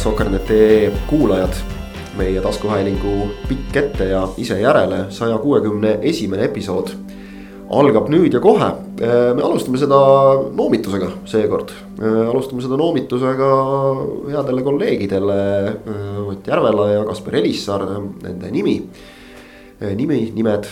[0.00, 1.54] head Soker.ee kuulajad.
[2.16, 6.90] meie taskuhäälingu pikk ette ja ise järele saja kuuekümne esimene episood
[7.70, 8.70] algab nüüd ja kohe.
[9.34, 9.98] me alustame seda
[10.56, 13.50] noomitusega seekord, alustame seda noomitusega
[14.30, 15.36] headele kolleegidele
[16.26, 17.84] Ott Järvela ja Kaspar Elissaar,
[18.22, 18.80] nende nimi
[19.96, 20.66] nimi, nimed.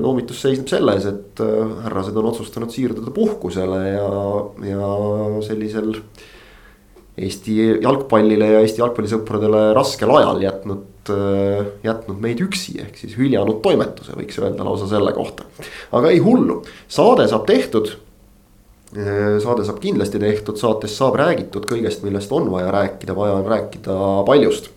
[0.00, 1.44] noomitus seisneb selles, et
[1.84, 4.10] härrased on otsustanud siirduda puhkusele ja,
[4.72, 4.90] ja
[5.46, 5.94] sellisel
[7.18, 11.12] Eesti jalgpallile ja Eesti jalgpallisõpradele raskel ajal jätnud,
[11.84, 15.46] jätnud meid üksi, ehk siis hüljanud toimetuse, võiks öelda lausa selle kohta.
[15.92, 17.96] aga ei hullu, saade saab tehtud.
[19.42, 23.98] saade saab kindlasti tehtud, saates saab räägitud kõigest, millest on vaja rääkida, vaja on rääkida
[24.26, 24.70] paljust.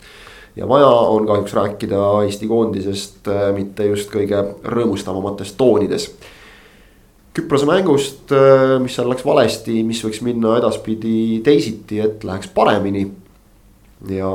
[0.56, 6.12] ja vaja on kahjuks rääkida Eesti koondisest mitte just kõige rõõmustavamates toonides
[7.32, 13.10] Küprose mängust, äh, mis seal läks valesti, mis võiks minna edaspidi teisiti, et läheks paremini.
[14.10, 14.28] ja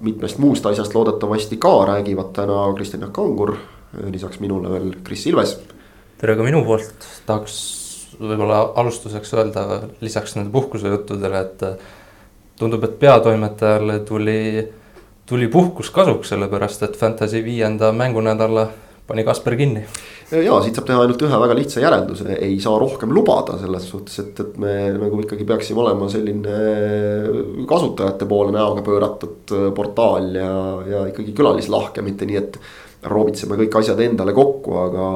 [0.00, 3.56] mitmest muust asjast loodetavasti ka räägivad täna Kristjan Kangur,
[4.08, 5.58] lisaks minule veel Kris Ilves.
[6.18, 7.58] tere ka minu poolt, tahaks
[8.20, 11.64] võib-olla alustuseks öelda lisaks nende puhkusejuttudele, et
[12.58, 14.68] tundub, et peatoimetajale tuli,
[15.26, 18.68] tuli puhkus kasuks, sellepärast et Fantasy viienda mängunädala
[19.06, 19.84] pani Kasper kinni
[20.40, 24.20] ja siit saab teha ainult ühe väga lihtsa järelduse, ei saa rohkem lubada selles suhtes,
[24.22, 26.54] et, et me nagu ikkagi peaksime olema selline
[27.68, 30.54] kasutajate poole näoga pööratud portaal ja,
[30.88, 32.62] ja ikkagi külalislahke, mitte nii, et.
[33.02, 35.06] roobitseme kõik asjad endale kokku, aga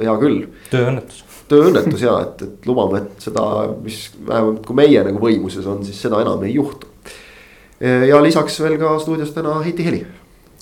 [0.00, 0.46] hea küll.
[0.72, 1.18] tööõnnetus.
[1.50, 3.44] tööõnnetus ja et, et lubame, et seda,
[3.84, 6.88] mis vähemalt kui meie nagu võimuses on, siis seda enam ei juhtu.
[7.84, 10.06] ja lisaks veel ka stuudios täna Heiti Heli.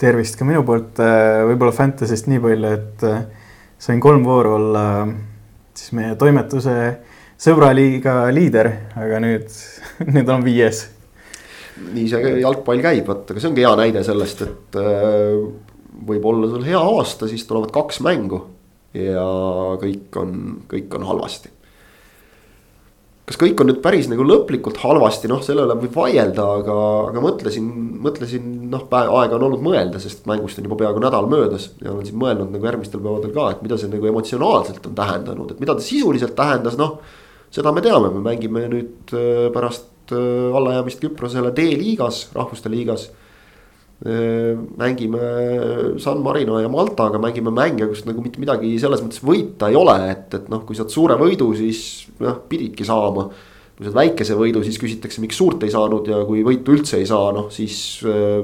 [0.03, 3.05] Tervist ka minu poolt, võib-olla Fantasy'st nii palju, et
[3.83, 4.85] sain kolm vooru olla
[5.75, 6.75] siis meie toimetuse
[7.43, 9.49] sõbraliiga liider, aga nüüd,
[10.13, 10.85] nüüd olen viies.
[11.93, 15.39] nii see jalgpall käib, vot, aga see ongi hea näide sellest, et äh,
[16.09, 18.43] võib olla sul hea aasta, siis tulevad kaks mängu
[18.97, 19.25] ja
[19.81, 20.39] kõik on,
[20.71, 21.51] kõik on halvasti
[23.33, 26.75] kas kõik on nüüd päris nagu lõplikult halvasti, noh, selle üle võib vaielda, aga,
[27.09, 27.71] aga mõtlesin,
[28.05, 31.71] mõtlesin noh, aega on olnud mõelda, sest mängust on juba peaaegu nädal möödas.
[31.81, 35.55] ja olen siin mõelnud nagu järgmistel päevadel ka, et mida see nagu emotsionaalselt on tähendanud,
[35.55, 36.99] et mida ta sisuliselt tähendas, noh.
[37.53, 43.09] seda me teame, me mängime nüüd äh, pärast äh, allajäämist Küprosele D-liigas, rahvuste liigas
[44.03, 45.19] mängime
[46.03, 49.95] San Marino ja Maltaga, mängime mänge, kus nagu mitte midagi selles mõttes võita ei ole,
[50.11, 53.29] et, et noh, kui saad suure võidu, siis noh, pididki saama.
[53.77, 57.07] kui saad väikese võidu, siis küsitakse, miks suurt ei saanud ja kui võitu üldse ei
[57.07, 58.43] saa, noh siis äh,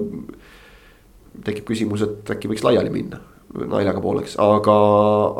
[1.44, 3.20] tekib küsimus, et äkki võiks laiali minna
[3.58, 4.78] naljaga pooleks, aga,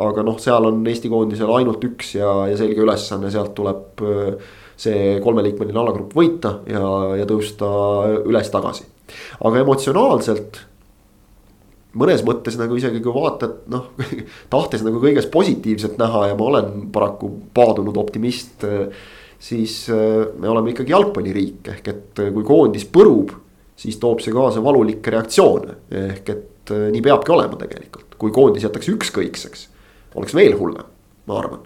[0.09, 4.01] aga noh, seal on Eesti koondisel ainult üks ja, ja selge ülesanne, sealt tuleb
[4.79, 6.81] see kolmeliikmeline alagrupp võita ja,
[7.21, 7.67] ja tõusta
[8.25, 8.87] üles-tagasi
[9.39, 10.61] aga emotsionaalselt
[11.97, 13.89] mõnes mõttes nagu isegi kui vaatad noh
[14.53, 18.65] tahtes nagu kõiges positiivset näha ja ma olen paraku paadunud optimist.
[19.39, 23.33] siis äh, me oleme ikkagi jalgpalliriik ehk et äh, kui koondis põrub,
[23.79, 25.75] siis toob see kaasa valulikke reaktsioone.
[25.89, 29.67] ehk et nii peabki olema tegelikult, kui koondis jätaks ükskõikseks,
[30.15, 30.85] oleks veel hullem,
[31.25, 31.63] ma arvan.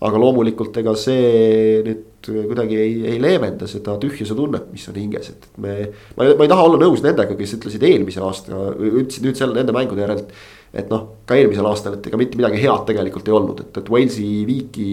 [0.00, 5.32] Aga loomulikult ega see nüüd kuidagi ei, ei leevenda seda tühjuse tunnet, mis on hinges,
[5.32, 5.74] et me.
[6.16, 9.56] ma ei, ma ei taha olla nõus nendega, kes ütlesid eelmise aasta, ütlesid nüüd selle
[9.56, 10.24] nende mängude järel.
[10.70, 13.88] et noh, ka eelmisel aastal, et ega mitte midagi head tegelikult ei olnud, et, et
[13.90, 14.84] Walesi viiki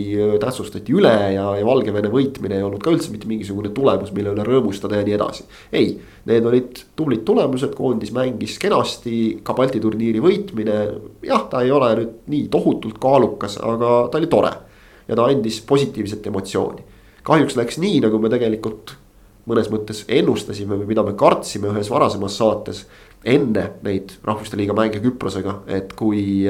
[0.42, 4.46] tähtsustati üle ja, ja Valgevene võitmine ei olnud ka üldse mitte mingisugune tulemus, mille üle
[4.48, 5.46] rõõmustada ja nii edasi.
[5.72, 5.92] ei,
[6.32, 10.80] need olid tublid tulemused, koondis mängis kenasti, ka Balti turniiri võitmine.
[11.28, 14.56] jah, ta ei ole nüüd nii tohutult kaalukas, aga ta oli tore
[15.08, 16.84] ja ta andis positiivset emotsiooni
[17.28, 18.96] kahjuks läks nii, nagu me tegelikult
[19.48, 22.86] mõnes mõttes ennustasime või mida me kartsime ühes varasemas saates.
[23.28, 26.46] enne neid rahvuste liiga mänge Küprosega, et kui,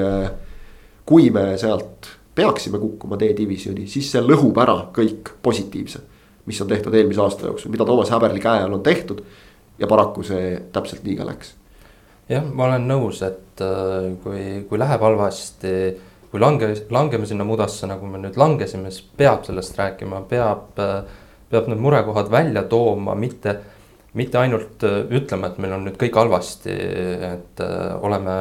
[1.06, 6.01] kui me sealt peaksime kukkuma D-divisjoni, siis see lõhub ära kõik positiivse.
[6.45, 9.24] mis on tehtud eelmise aasta jooksul, mida Toomas Häberli käe all on tehtud.
[9.80, 11.56] ja paraku see täpselt nii ka läks.
[12.30, 15.74] jah, ma olen nõus, et äh, kui, kui läheb halvasti
[16.38, 20.78] kui lange, langeme sinna mudasse, nagu me nüüd langesime, siis peab sellest rääkima, peab,
[21.50, 23.57] peab need murekohad välja tooma, mitte,
[24.18, 26.78] mitte ainult äh, ütlema, et meil on nüüd kõik halvasti,
[27.31, 28.38] et äh, oleme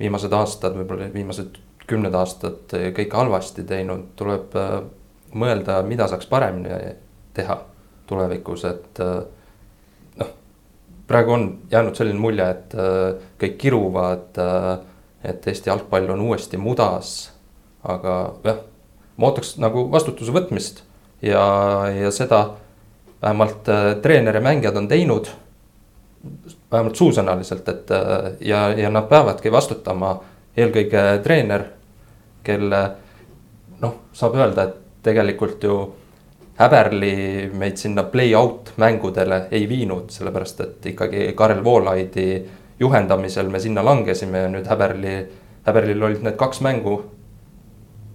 [0.00, 4.78] viimased aastad, võib-olla viimased kümned aastad kõike halvasti teinud, tuleb äh,
[5.36, 6.96] mõelda, mida saaks paremini
[7.36, 7.60] teha
[8.08, 9.00] tulevikus, et
[10.16, 10.28] noh,
[11.10, 12.76] praegu on jäänud selline mulje, et
[13.42, 14.38] kõik kiruvad
[15.26, 17.32] et Eesti jalgpall on uuesti mudas.
[17.86, 18.62] aga jah,
[19.16, 20.82] ma ootaks nagu vastutuse võtmist
[21.22, 21.42] ja,
[21.94, 22.40] ja seda
[23.22, 25.28] vähemalt äh, treener ja mängijad on teinud.
[26.72, 30.16] vähemalt suusõnaliselt, et äh, ja, ja nad peavadki vastutama,
[30.56, 31.64] eelkõige treener,
[32.42, 32.80] kelle
[33.80, 35.78] noh, saab öelda, et tegelikult ju
[36.56, 42.30] Häberli meid sinna play-out mängudele ei viinud, sellepärast et ikkagi Karel Voolaidi
[42.80, 45.16] juhendamisel me sinna langesime ja nüüd Häberli,
[45.66, 46.98] Häberlil olid need kaks mängu,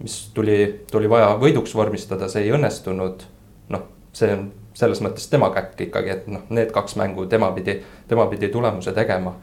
[0.02, 0.58] mis tuli,
[0.92, 3.24] tuli vaja võiduks vormistada, see ei õnnestunud.
[3.72, 7.80] noh, see on selles mõttes tema käkk ikkagi, et noh, need kaks mängu tema pidi,
[8.08, 9.36] tema pidi tulemuse tegema.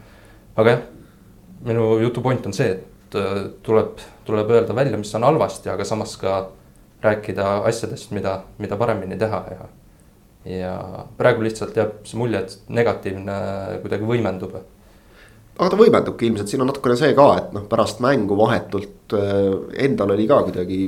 [0.57, 0.87] aga jah,
[1.67, 5.85] minu jutu point on see, et äh, tuleb, tuleb öelda välja, mis on halvasti, aga
[5.85, 6.41] samas ka
[7.03, 9.69] rääkida asjadest, mida, mida paremini teha ja.
[10.51, 10.73] ja
[11.19, 13.39] praegu lihtsalt jääb see mulje, et negatiivne
[13.85, 14.59] kuidagi võimendub.
[15.59, 19.53] Aga ta võimendubki ilmselt, siin on natukene see ka, et noh, pärast mängu vahetult äh,
[19.85, 20.81] endal oli ka kuidagi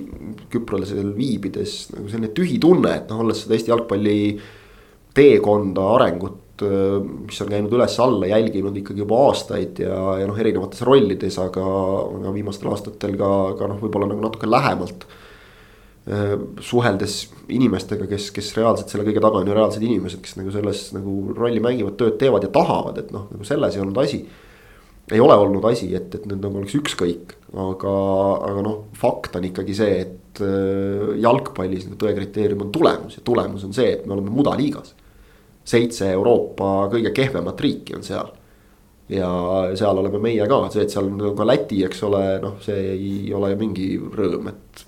[0.53, 4.19] küprolasel viibides nagu selline tühi tunne, et noh, olles seda Eesti jalgpalli
[5.17, 10.87] teekonda, arengut äh, mis on käinud üles-alla, jälginud ikkagi juba aastaid ja, ja noh, erinevates
[10.87, 11.67] rollides, aga,
[12.21, 15.09] aga viimastel aastatel ka, ka noh, võib-olla nagu natuke lähemalt
[16.09, 20.51] Äh, suheldes inimestega, kes, kes reaalselt selle kõige taga on ju reaalsed inimesed, kes nagu
[20.55, 24.23] selles nagu rolli mängivad, tööd teevad ja tahavad, et noh, nagu selles ei olnud asi.
[25.13, 27.95] Ei ole olnud asi, et, et nüüd nagu oleks ükskõik, aga,
[28.51, 33.25] aga noh, fakt on ikkagi see, et äh, jalgpallis nagu tõe kriteerium on tulemus ja
[33.27, 34.95] tulemus on see, et me oleme mudaliigas.
[35.71, 38.31] seitse Euroopa kõige kehvemat riiki on seal
[39.11, 39.31] ja
[39.79, 43.35] seal oleme meie ka, see, et seal on ka Läti, eks ole, noh, see ei
[43.35, 44.87] ole mingi rõõm, et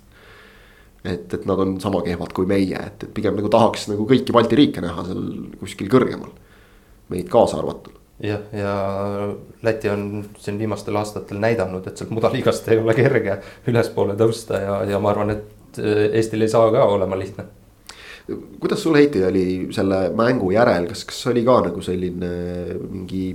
[1.03, 4.35] et, et nad on sama kehvad kui meie, et, et pigem nagu tahaks nagu kõiki
[4.35, 5.25] Balti riike näha seal
[5.59, 6.31] kuskil kõrgemal.
[7.11, 7.97] meid kaasa arvatud.
[8.21, 8.73] Jah, ja
[9.61, 14.77] Läti on siin viimastel aastatel näidanud, et sealt mudaliigast ei ole kerge ülespoole tõusta ja,
[14.93, 17.45] ja ma arvan, et äh, Eestil ei saa ka olema lihtne.
[18.59, 22.33] kuidas sul Heiti oli selle mängu järel, kas, kas oli ka nagu selline
[22.89, 23.25] mingi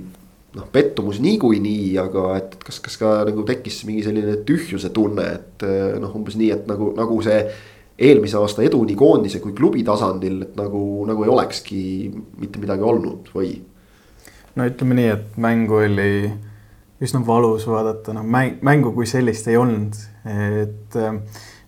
[0.55, 5.27] noh, pettumus niikuinii, aga et, et kas, kas ka nagu tekkis mingi selline tühjuse tunne,
[5.35, 5.67] et
[6.01, 7.43] noh, umbes nii, et nagu, nagu see.
[7.99, 11.81] eelmise aasta edu nii koondise kui klubi tasandil, et nagu, nagu ei olekski
[12.39, 13.49] mitte midagi olnud või?
[14.55, 16.31] No ütleme nii, et mängu oli
[17.01, 20.97] üsna valus vaadata, noh mäng, mängu kui sellist ei olnud, et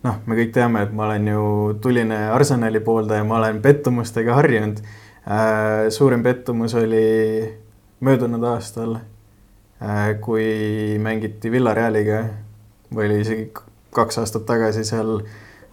[0.03, 1.45] noh, me kõik teame, et ma olen ju
[1.83, 5.89] tuline Arsenali pooldaja, ma olen pettumustega harjunud äh,.
[5.89, 7.05] suurim pettumus oli
[8.01, 8.97] möödunud aastal,
[9.81, 12.23] äh, kui mängiti Villarealiga
[12.91, 13.51] või oli isegi
[13.93, 15.19] kaks aastat tagasi seal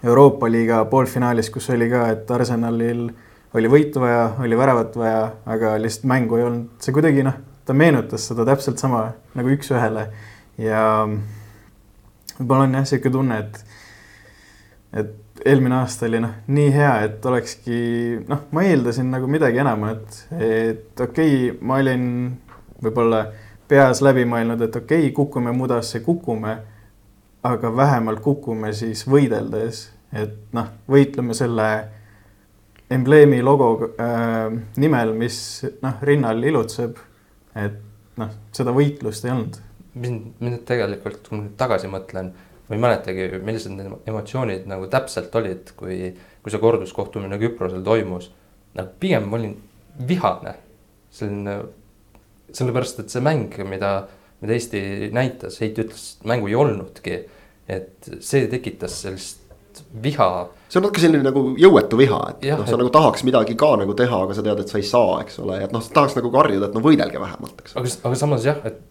[0.05, 3.08] Euroopa liiga poolfinaalis, kus oli ka, et Arsenalil
[3.54, 7.76] oli võitu vaja, oli väravat vaja, aga lihtsalt mängu ei olnud, see kuidagi noh, ta
[7.76, 9.06] meenutas seda täpselt sama
[9.38, 10.08] nagu üks-ühele
[10.60, 10.82] ja
[12.38, 13.58] võib-olla on jah, niisugune tunne, et,
[15.02, 17.80] et eelmine aasta oli noh, nii hea, et olekski
[18.28, 22.08] noh, ma eeldasin nagu midagi enamat, et okei okay,, ma olin
[22.82, 23.26] võib-olla
[23.69, 26.58] peas läbi mõelnud, et okei okay,, kukume mudasse, kukume.
[27.48, 31.69] aga vähemalt kukume siis võideldes, et noh, võitleme selle
[32.90, 34.48] embleemi logo äh,
[34.80, 35.38] nimel, mis
[35.82, 36.98] noh, rinnal ilutseb.
[37.58, 37.80] et
[38.18, 39.58] noh, seda võitlust ei olnud.
[39.98, 42.32] mind, mind tegelikult, kui ma nüüd tagasi mõtlen
[42.68, 48.30] ma ei mäletagi, millised need emotsioonid nagu täpselt olid, kui, kui see korduskohtumine Küprosel toimus.
[48.76, 49.54] nagu pigem ma olin
[50.08, 50.52] vihane,
[51.10, 51.56] selline,
[52.52, 53.92] sellepärast et see mäng, mida,
[54.42, 57.18] mida Eesti näitas, Heit ütles, mängu ei olnudki.
[57.68, 60.48] et see tekitas sellist viha.
[60.69, 62.81] See on natuke selline nagu jõuetu viha, et noh, sa et...
[62.82, 65.63] nagu tahaks midagi ka nagu teha, aga sa tead, et sa ei saa, eks ole,
[65.65, 67.77] et noh, sa tahaks nagu karjuda, et no võidelge vähemalt, eks.
[67.81, 68.82] aga, aga samas jah, et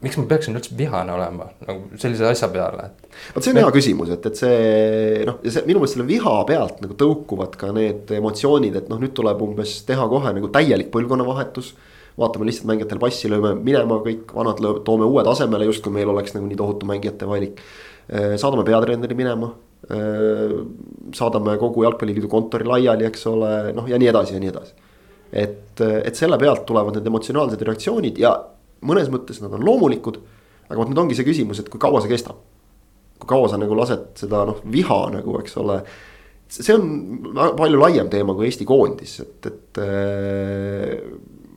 [0.00, 3.20] miks ma peaksin üldse vihane olema nagu sellise asja peale, et.
[3.34, 3.64] vot see on me...
[3.66, 7.60] hea küsimus, et, et see noh, ja see minu meelest selle viha pealt nagu tõukuvad
[7.60, 11.74] ka need emotsioonid, et noh, nüüd tuleb umbes teha kohe nagu täielik põlvkonnavahetus.
[12.20, 16.48] vaatame lihtsalt mängijatele passi, lööme minema kõik vanad, toome uued asemele, justkui meil oleks nagu
[16.48, 17.60] nii tohutu mängijate valik.
[18.10, 19.52] Saadame peatreeneri minema.
[19.88, 20.52] Äh,
[21.16, 24.74] saadame kogu jalgpalliliidu kontori laiali, eks ole, noh ja nii edasi ja nii edasi.
[25.32, 28.34] et, et selle pealt tulevad need emotsionaalsed reaktsioonid ja
[28.84, 30.18] mõnes mõttes nad on loomulikud.
[30.68, 32.36] aga vot nüüd ongi see küsimus, et kui kaua see kestab.
[33.18, 35.80] kui kaua sa nagu lased seda noh, viha nagu, eks ole.
[36.52, 39.80] see on palju laiem teema kui Eesti koondis, et, et.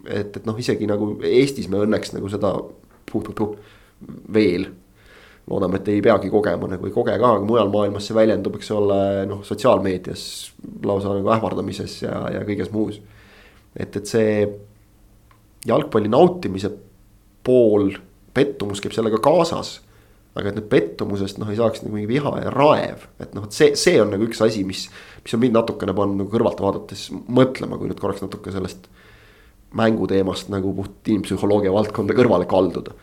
[0.08, 2.56] et, et noh, isegi nagu Eestis me õnneks nagu seda
[3.12, 3.60] puh-puh-puh
[4.32, 4.72] veel
[5.50, 8.72] loodame, et ei peagi kogema nagu ei koge ka, aga mujal maailmas see väljendub, eks
[8.76, 10.26] ole, noh, sotsiaalmeedias
[10.88, 13.02] lausa nagu ähvardamises ja, ja kõiges muus.
[13.76, 14.46] et, et see
[15.68, 16.72] jalgpalli nautimise
[17.44, 17.92] pool,
[18.34, 19.82] pettumus käib sellega kaasas.
[20.34, 23.54] aga et nüüd pettumusest noh, ei saaks nagu mingi viha ja raev, et noh, et
[23.54, 24.88] see, see on nagu üks asi, mis.
[25.22, 28.88] mis on mind natukene pannud nagu kõrvalt vaadates mõtlema, kui nüüd korraks natuke sellest
[29.78, 32.96] mänguteemast nagu puht inimpsühholoogia valdkonda kõrvale kalduda.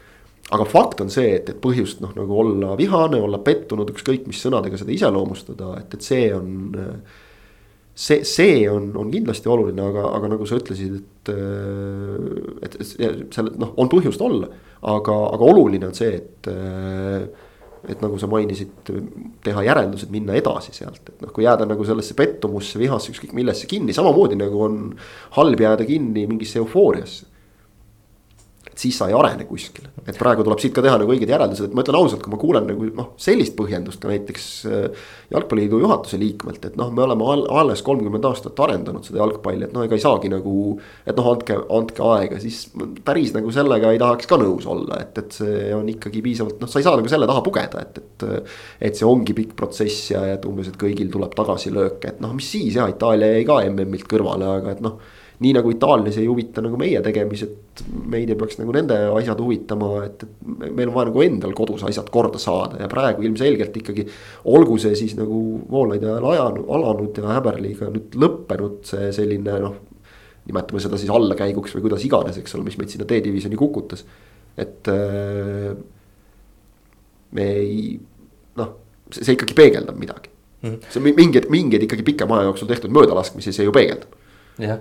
[0.51, 4.41] Aga fakt on see, et, et põhjust noh, nagu olla vihane, olla pettunud, ükskõik mis
[4.43, 6.49] sõnadega seda iseloomustada, et, et see on.
[7.95, 11.31] see, see on, on kindlasti oluline, aga, aga nagu sa ütlesid, et,
[12.67, 14.49] et, et selle noh, on põhjust olla
[14.81, 16.53] aga, aga oluline on see, et
[17.89, 18.91] et nagu sa mainisid,
[19.41, 23.65] teha järeldused, minna edasi sealt, et noh, kui jääda nagu sellesse pettumusse, vihasse, ükskõik millesse
[23.71, 24.75] kinni, samamoodi nagu on
[25.39, 27.30] halb jääda kinni mingisse eufooriasse
[28.81, 29.91] siis sa ei arene kuskile.
[30.09, 32.39] et praegu tuleb siit ka teha nagu õiged järeldused, et ma ütlen ausalt, kui ma
[32.41, 37.29] kuulen nagu noh, sellist põhjendust ka näiteks äh, jalgpalliliidu juhatuse liikmelt, et noh, me oleme
[37.61, 40.57] alles kolmkümmend aastat arendanud seda jalgpalli, et noh, ega ei saagi nagu.
[41.05, 42.63] et noh, andke, andke aega, siis
[43.05, 46.71] päris nagu sellega ei tahaks ka nõus olla, et, et see on ikkagi piisavalt, noh,
[46.71, 48.29] sa ei saa nagu selle taha pugeda, et, et.
[48.91, 52.49] et see ongi pikk protsess ja, et umbes, et kõigil tuleb tagasilööke, et noh, mis
[52.57, 54.99] siis jah, Itaalia jäi ka MM-ilt kõrvale, aga et noh
[55.41, 57.83] nii nagu itaallasi ei huvita nagu meie tegemised,
[58.13, 61.85] meid ei peaks nagu nende asjad huvitama, et, et meil on vaja nagu endal kodus
[61.89, 64.05] asjad korda saada ja praegu ilmselgelt ikkagi.
[64.53, 69.81] olgu see siis nagu Voolaid ajal ajanud, alanud ja Häberliga nüüd lõppenud see selline noh.
[70.51, 74.05] nimetame seda siis allakäiguks või kuidas iganes, eks ole, mis meid sinna D-divisjoni kukutas,
[74.61, 75.73] et äh,.
[77.33, 77.83] me ei
[78.61, 78.77] noh,
[79.09, 80.69] see ikkagi peegeldab midagi mm.
[80.69, 80.89] -hmm.
[80.93, 84.20] see mingeid, mingeid ikkagi pikema aja jooksul tehtud möödalaskmisi, see ju peegeldab
[84.59, 84.81] jah,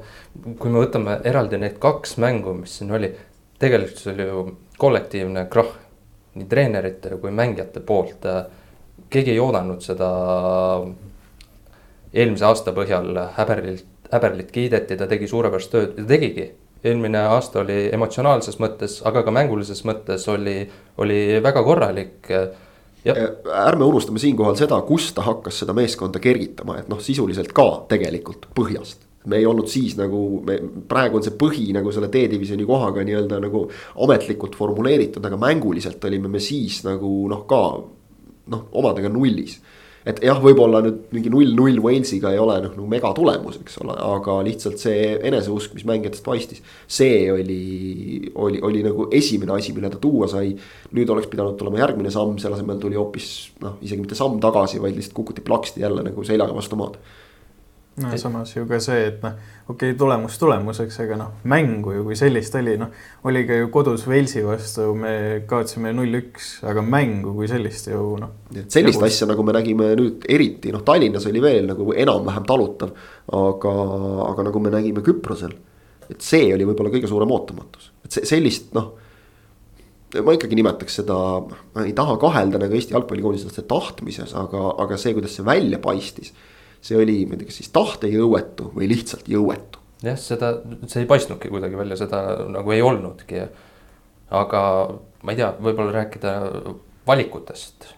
[0.59, 3.11] kui me võtame eraldi need kaks mängu, mis siin oli,
[3.59, 4.43] tegelikult see oli ju
[4.79, 5.75] kollektiivne krahh
[6.39, 8.25] nii treenerite kui mängijate poolt.
[9.09, 10.09] keegi ei oodanud seda
[12.13, 16.51] eelmise aasta põhjal Häberlilt, Häberlit kiideti, ta tegi suurepärast tööd ja tegigi.
[16.83, 22.33] eelmine aasta oli emotsionaalses mõttes, aga ka mängulises mõttes oli, oli väga korralik
[23.05, 23.13] Ja.
[23.65, 28.49] ärme unustame siinkohal seda, kus ta hakkas seda meeskonda kergitama, et noh, sisuliselt ka tegelikult
[28.51, 30.57] põhjast me ei olnud siis nagu, me
[30.89, 33.65] praegu on see põhi nagu selle D-divisjoni kohaga nii-öelda nagu
[34.05, 37.61] ametlikult formuleeritud, aga mänguliselt olime me siis nagu noh, ka
[38.49, 39.59] noh, omadega nullis.
[40.09, 43.93] et jah, võib-olla nüüd mingi null-null Walesiga ei ole noh nagu mega tulemus, eks ole,
[43.99, 46.63] aga lihtsalt see eneseusk, mis mängijatest paistis.
[46.87, 50.55] see oli, oli, oli nagu esimene asi, mille ta tuua sai.
[50.95, 53.29] nüüd oleks pidanud tulema järgmine samm, selle asemel tuli hoopis
[53.61, 56.97] noh, isegi mitte samm tagasi, vaid lihtsalt kukuti plaksti jälle nagu seljaga vastu maad
[58.03, 58.21] no et...
[58.21, 59.35] samas ju ka see, et noh,
[59.67, 62.93] okei okay,, tulemus tulemuseks, aga noh, mängu ju kui sellist oli, noh,
[63.29, 65.13] oli ka ju kodus Walesi vastu, me
[65.49, 68.35] kaotasime null-üks, aga mängu kui sellist ju noh.
[68.67, 69.07] sellist nagu...
[69.09, 72.95] asja, nagu me nägime nüüd eriti noh, Tallinnas oli veel nagu enam-vähem talutav,
[73.39, 73.75] aga,
[74.29, 75.55] aga nagu me nägime Küprosel,
[76.09, 78.95] et see oli võib-olla kõige suurem ootamatus, et see sellist noh
[80.25, 81.15] ma ikkagi nimetaks seda,
[81.75, 86.33] ma ei taha kahelda nagu Eesti jalgpallikoondislaste tahtmises, aga, aga see, kuidas see välja paistis
[86.81, 89.81] see oli, ma ei tea, kas siis tahtejõuetu või lihtsalt jõuetu.
[90.05, 90.53] jah, seda,
[90.87, 93.47] see ei paistnudki kuidagi välja, seda nagu ei olnudki.
[94.29, 94.61] aga
[95.23, 96.35] ma ei tea, võib-olla rääkida
[97.07, 97.89] valikutest.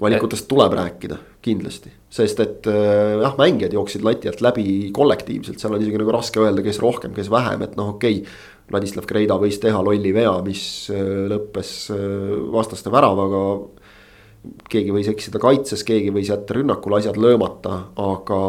[0.00, 0.50] valikutest et...
[0.50, 5.82] tuleb rääkida, kindlasti, sest et äh, jah, mängijad jooksid lati alt läbi kollektiivselt, seal on
[5.82, 9.56] isegi nagu raske öelda, kes rohkem, kes vähem, et noh, okei okay, Vladislav Kreida võis
[9.62, 12.00] teha lolli vea, mis äh, lõppes äh,
[12.52, 13.42] vastaste väravaga
[14.70, 18.40] keegi võis eksida kaitses, keegi võis jätta rünnakul asjad löömata, aga,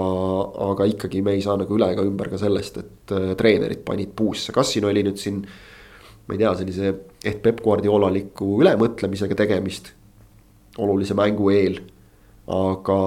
[0.70, 4.14] aga ikkagi me ei saa nagu üle ega ümber ka sellest, et äh, treenerid panid
[4.16, 5.44] puusse, kas siin oli nüüd siin.
[6.30, 6.90] ma ei tea, sellise
[7.26, 9.90] ehk Peep Guardiolaliku ülemõtlemisega tegemist
[10.78, 11.80] olulise mängu eel.
[12.50, 13.00] aga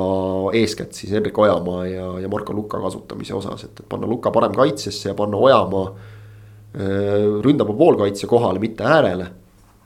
[0.55, 5.09] eeskätt siis Henrik Ojamaa ja, ja Marko Luka kasutamise osas, et, panna Luka parem kaitsesse
[5.09, 9.31] ja panna Ojamaa äh, ründama poolkaitse kohale, mitte äärele.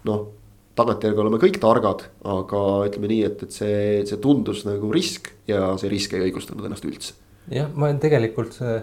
[0.04, 0.35] noh
[0.76, 3.78] tagantjärgi oleme kõik targad, aga ütleme nii, et, et see,
[4.08, 7.16] see tundus nagu risk ja see risk ei õigustanud ennast üldse.
[7.52, 8.78] jah, ma tegelikult see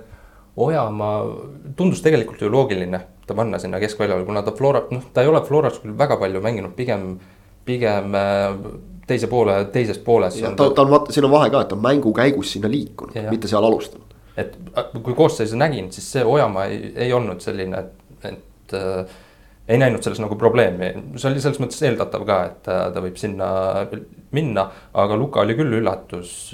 [0.53, 1.23] Ojamaa
[1.73, 5.41] tundus tegelikult ju loogiline ta panna sinna keskväljale, kuna ta Flora, noh, ta ei ole
[5.45, 7.15] Floras küll väga palju mänginud, pigem,
[7.65, 8.57] pigem äh,
[9.07, 10.39] teise poole, teises pooles.
[10.43, 13.15] ta, ta on vaata, siin on vahe ka, et ta on mängu käigus sinna liikunud,
[13.31, 14.15] mitte seal alustanud.
[14.37, 19.17] et äh, kui koosseisu nägin, siis see Ojamaa ei, ei olnud selline, et, et äh,
[19.67, 23.15] ei näinud selles nagu probleemi, see oli selles mõttes eeldatav ka, et ta, ta võib
[23.19, 23.47] sinna
[24.35, 24.67] minna,
[24.99, 26.51] aga Luka oli küll üllatus.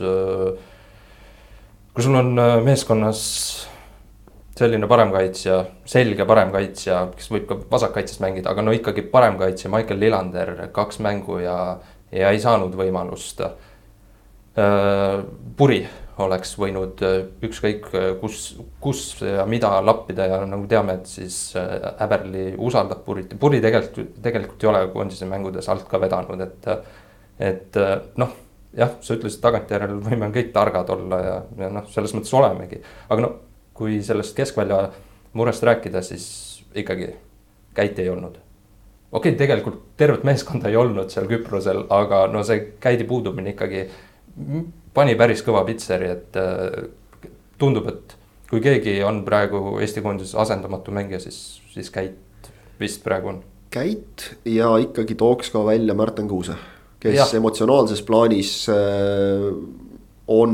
[1.93, 3.23] kui sul on äh, meeskonnas
[4.59, 10.53] selline paremkaitsja, selge paremkaitsja, kes võib ka vasakkaitses mängida, aga no ikkagi paremkaitsja, Michael Lillander,
[10.75, 11.55] kaks mängu ja,
[12.11, 13.41] ja ei saanud võimalust.
[14.59, 15.21] Äh,
[15.57, 15.81] puri
[16.23, 21.37] oleks võinud äh, ükskõik äh, kus, kus ja mida lappida ja nagu teame, et siis
[21.55, 26.69] Häberli äh, usaldab Purit Puri tegelikult, tegelikult ei ole koondise mängudes alt ka vedanud, et.
[27.39, 27.79] et
[28.19, 28.35] noh,
[28.77, 33.23] jah, sa ütlesid tagantjärele võime kõik targad olla ja, ja noh, selles mõttes olemegi, aga
[33.23, 33.31] no
[33.73, 34.83] kui sellest keskvälja
[35.39, 36.27] murest rääkida, siis
[36.77, 37.13] ikkagi
[37.73, 38.35] käiti ei olnud.
[39.11, 43.87] okei okay,, tegelikult tervet meeskonda ei olnud seal Küprosel, aga no see käidi puudumine ikkagi
[44.93, 46.89] pani päris kõva pitseri, et äh,
[47.61, 48.15] tundub, et
[48.49, 53.43] kui keegi on praegu Eesti koondises asendamatu mängija, siis, siis Käit vist praegu on.
[53.69, 56.55] Käit ja ikkagi tooks ka välja Märten Kuuse,
[56.99, 57.27] kes ja.
[57.37, 59.49] emotsionaalses plaanis äh,
[60.27, 60.53] on,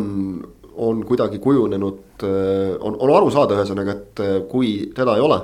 [0.75, 5.41] on kuidagi kujunenud, äh, on, on aru saada, ühesõnaga, et kui teda ei ole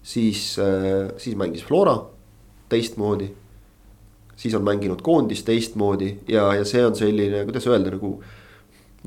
[0.00, 0.54] siis,
[1.20, 1.98] siis mängis Flora
[2.70, 3.28] teistmoodi.
[4.40, 8.14] Siis on mänginud koondis teistmoodi ja, ja see on selline, kuidas öelda, nagu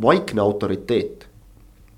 [0.02, 1.28] vaikne autoriteet.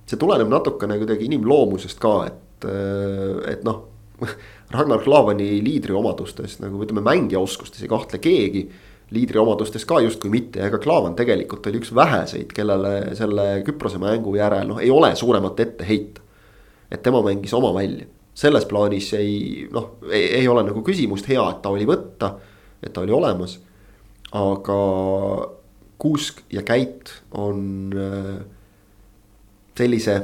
[0.06, 3.84] see tuleneb natukene kuidagi inimloomusest ka, et, äh, et noh
[4.76, 8.70] Ragnar Klavani liidriomadustes nagu ütleme, mängijaoskustes ei kahtle keegi.
[9.12, 14.72] liidriomadustes ka justkui mitte, ega Klavan tegelikult oli üks väheseid, kellele selle Küprose mängu järel
[14.72, 16.22] noh, ei ole suuremat ette heita.
[16.92, 21.62] et tema mängis oma välja selles plaanis ei noh, ei ole nagu küsimust, hea, et
[21.64, 22.34] ta oli võtta,
[22.84, 23.60] et ta oli olemas.
[24.36, 24.80] aga
[25.98, 28.46] Kuusk ja Käit on äh,
[29.78, 30.22] sellise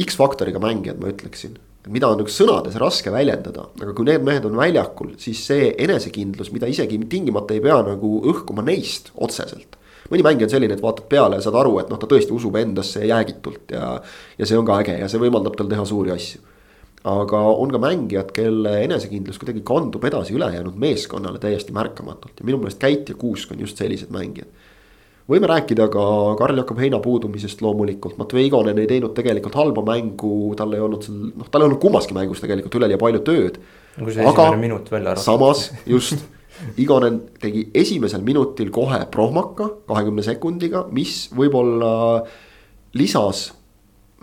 [0.00, 1.58] X-faktoriga mängijad, ma ütleksin.
[1.86, 6.50] mida on nagu sõnades raske väljendada, aga kui need mehed on väljakul, siis see enesekindlus,
[6.50, 9.76] mida isegi tingimata ei pea nagu õhkuma neist otseselt
[10.10, 12.56] mõni mängija on selline, et vaatad peale ja saad aru, et noh, ta tõesti usub
[12.58, 13.96] endasse jäägitult ja,
[14.38, 16.42] ja see on ka äge ja see võimaldab tal teha suuri asju
[17.06, 22.58] aga on ka mängijad, kelle enesekindlus kuidagi kandub edasi ülejäänud meeskonnale täiesti märkamatult ja minu
[22.58, 24.48] meelest Käit ja Kuusk on just sellised mängijad.
[25.30, 26.02] võime rääkida ka
[26.38, 31.32] Karl-Jakob Heina puudumisest loomulikult, Matvei Igonen ei teinud tegelikult halba mängu, tal ei olnud seal,
[31.34, 33.58] noh, tal ei olnud kummaski mängus tegelikult üleliia palju tööd.
[33.98, 36.26] aga samas just
[36.78, 42.24] Igonen tegi esimesel minutil kohe prohmaka kahekümne sekundiga, mis võib-olla
[42.96, 43.50] lisas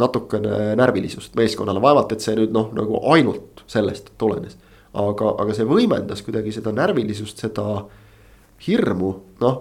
[0.02, 4.58] natukene närvilisust meeskonnale, vaevalt, et see nüüd noh, nagu ainult sellest tulenes.
[4.94, 7.86] aga, aga see võimendas kuidagi seda närvilisust, seda
[8.68, 9.56] hirmu, noh.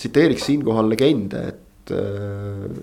[0.00, 2.78] tsiteeriks siinkohal legende, et äh,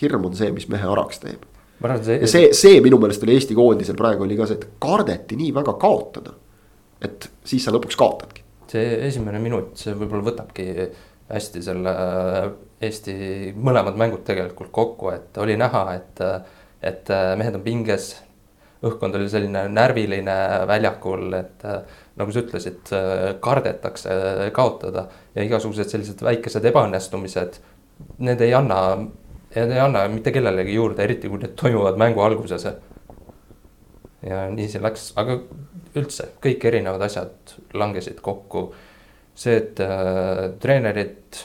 [0.00, 1.46] hirm on see, mis mehe araks teeb.
[1.80, 2.18] See...
[2.20, 5.54] ja see, see minu meelest oli Eesti koondisel praegu oli ka see, et kardeti nii
[5.56, 6.34] väga kaotada.
[7.00, 8.44] et siis sa lõpuks kaotadki.
[8.68, 10.66] see esimene minut, see võib-olla võtabki
[11.30, 11.94] hästi selle
[12.80, 13.14] Eesti
[13.60, 16.22] mõlemad mängud tegelikult kokku, et oli näha, et,
[16.80, 18.14] et mehed on pinges.
[18.80, 20.34] õhkkond oli selline närviline
[20.66, 21.64] väljakul, et
[22.16, 22.92] nagu sa ütlesid,
[23.44, 24.14] kardetakse
[24.56, 27.58] kaotada ja igasugused sellised väikesed ebaõnnestumised.
[28.24, 28.78] Need ei anna,
[29.54, 32.64] need ei anna mitte kellelegi juurde, eriti kui need toimuvad mängu alguses.
[34.24, 35.36] ja nii see läks, aga
[35.96, 38.70] üldse kõik erinevad asjad langesid kokku.
[39.34, 41.38] see, et äh, treenerid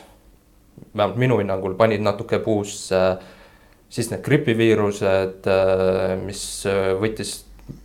[0.96, 3.02] vähemalt minu hinnangul panid natuke puusse
[3.90, 5.48] siis need gripiviirused,
[6.26, 6.44] mis
[7.02, 7.36] võttis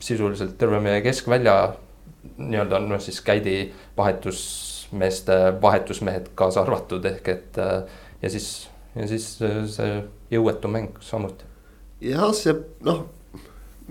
[0.03, 1.55] sisuliselt terve meie keskvälja
[2.41, 10.03] nii-öelda noh, siis käidi vahetusmeeste vahetusmehed kaasa arvatud ehk et ja siis, ja siis see
[10.35, 11.47] jõuetu mäng samuti.
[12.05, 13.07] jah, see noh,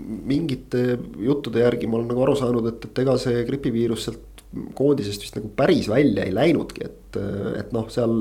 [0.00, 5.22] mingite juttude järgi ma olen nagu aru saanud, et, et ega see gripiviirus sealt koondisest
[5.22, 7.18] vist nagu päris välja ei läinudki, et,
[7.60, 8.16] et noh, seal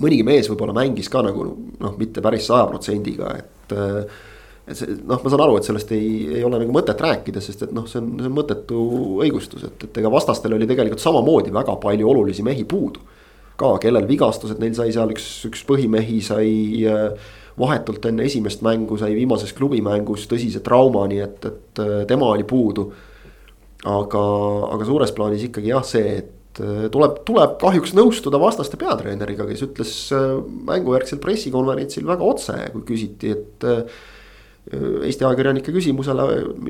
[0.00, 3.74] mõnigi mees võib-olla mängis ka nagu noh, mitte päris saja protsendiga, et.
[3.76, 7.66] et see noh, ma saan aru, et sellest ei, ei ole nagu mõtet rääkida, sest
[7.66, 8.82] et noh, see on, see on mõttetu
[9.24, 13.02] õigustus, et, et ega vastastel oli tegelikult samamoodi väga palju olulisi mehi puudu.
[13.58, 16.52] ka, kellel vigastused, neil sai seal üks, üks põhimehi sai
[17.58, 22.86] vahetult enne esimest mängu sai viimases klubimängus tõsise trauma, nii et, et tema oli puudu.
[23.82, 24.22] aga,
[24.76, 29.64] aga suures plaanis ikkagi jah, see, et Äh, tuleb, tuleb kahjuks nõustuda vastaste peatreeneriga, kes
[29.66, 30.34] ütles äh,
[30.68, 33.68] mängujärgsel pressikonverentsil väga otse, kui küsiti, et.
[33.68, 34.02] Äh,
[34.70, 36.22] Eesti ajakirjanike küsimusele,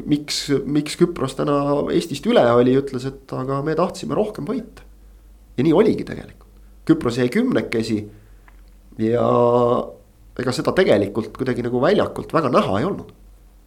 [0.09, 1.59] miks, miks Küpros täna
[1.92, 4.87] Eestist üle oli, ütles, et aga me tahtsime rohkem võita.
[5.59, 6.49] ja nii oligi tegelikult,
[6.88, 7.99] Küpros jäi kümnekesi
[8.97, 9.27] ja
[10.40, 13.12] ega seda tegelikult kuidagi nagu väljakult väga näha ei olnud.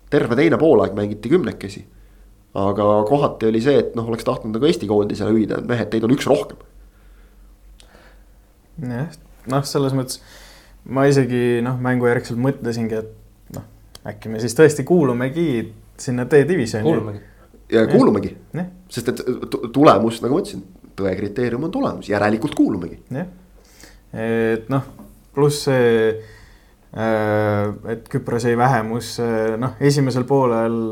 [0.10, 1.86] terve teine poolaeg mängiti kümnekesi
[2.56, 6.06] aga kohati oli see, et noh, oleks tahtnud nagu Eesti koondisele hüüda, et mehed, teid
[6.08, 6.62] on üks rohkem.
[8.80, 9.12] jah,
[9.52, 10.22] noh, selles mõttes
[10.86, 13.68] ma isegi noh, mängujärgselt mõtlesingi, et noh,
[14.08, 15.48] äkki me siis tõesti kuulumegi
[16.00, 16.88] sinna D-divisjoni.
[16.88, 17.24] kuulumegi.
[17.76, 18.32] ja kuulumegi,
[18.94, 19.24] sest et
[19.76, 20.64] tulemus, nagu ma ütlesin,
[20.96, 23.02] tõe kriteerium on tulemus, järelikult kuulumegi.
[23.12, 23.28] jah,
[24.16, 24.88] et noh,
[25.36, 25.94] pluss see
[26.96, 29.26] äh, et Küpros jäi vähemusse,
[29.60, 30.84] noh, esimesel poolel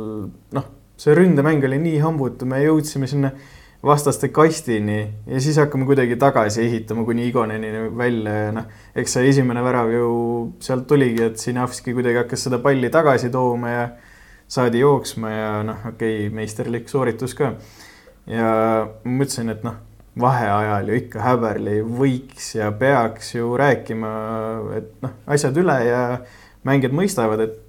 [0.52, 3.34] noh see ründemäng oli nii hambutu, me jõudsime sinna
[3.84, 9.30] vastaste kastini ja siis hakkame kuidagi tagasi ehitama kuni Igonenini välja ja noh, eks see
[9.34, 10.10] esimene värav ju
[10.64, 13.88] sealt tuligi, et Sinavski kuidagi hakkas seda palli tagasi tooma ja
[14.48, 17.56] saadi jooksma ja noh, okei okay,, meisterlik sooritus ka.
[18.30, 18.54] ja
[19.04, 19.82] ma mõtlesin, et noh,
[20.20, 24.14] vaheajal ju ikka Häberli võiks ja peaks ju rääkima,
[24.78, 26.04] et noh, asjad üle ja
[26.64, 27.60] mängijad mõistavad, et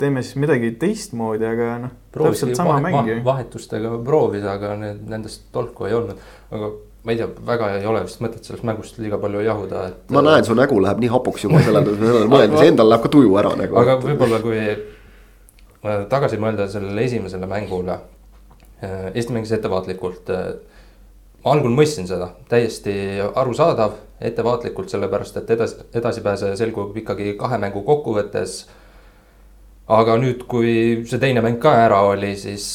[0.00, 3.18] teeme siis midagi teistmoodi, aga noh, täpselt sama vahe, mäng ju.
[3.26, 8.04] vahetustega proovis, aga need, nendest tolku ei olnud, aga ma ei tea, väga ei ole
[8.06, 10.10] vist mõtet sellest mängust liiga palju jahuda, et.
[10.14, 13.38] ma näen, su nägu läheb nii hapuks juba sellele, sellele mõeldes, endal läheb ka tuju
[13.42, 13.78] ära nagu.
[13.82, 14.60] aga võib-olla, kui
[15.82, 17.98] tagasi mõelda sellele esimesele mängule.
[18.82, 20.30] Äh, Eesti mängis ettevaatlikult.
[20.30, 20.52] Äh,
[21.44, 22.94] ma algul mõistsin seda, täiesti
[23.34, 28.62] arusaadav, ettevaatlikult, sellepärast et edasi, edasipääseja selgub ikkagi kahe mängu kokkuvõttes
[29.88, 32.66] aga nüüd, kui see teine mäng ka ära oli, siis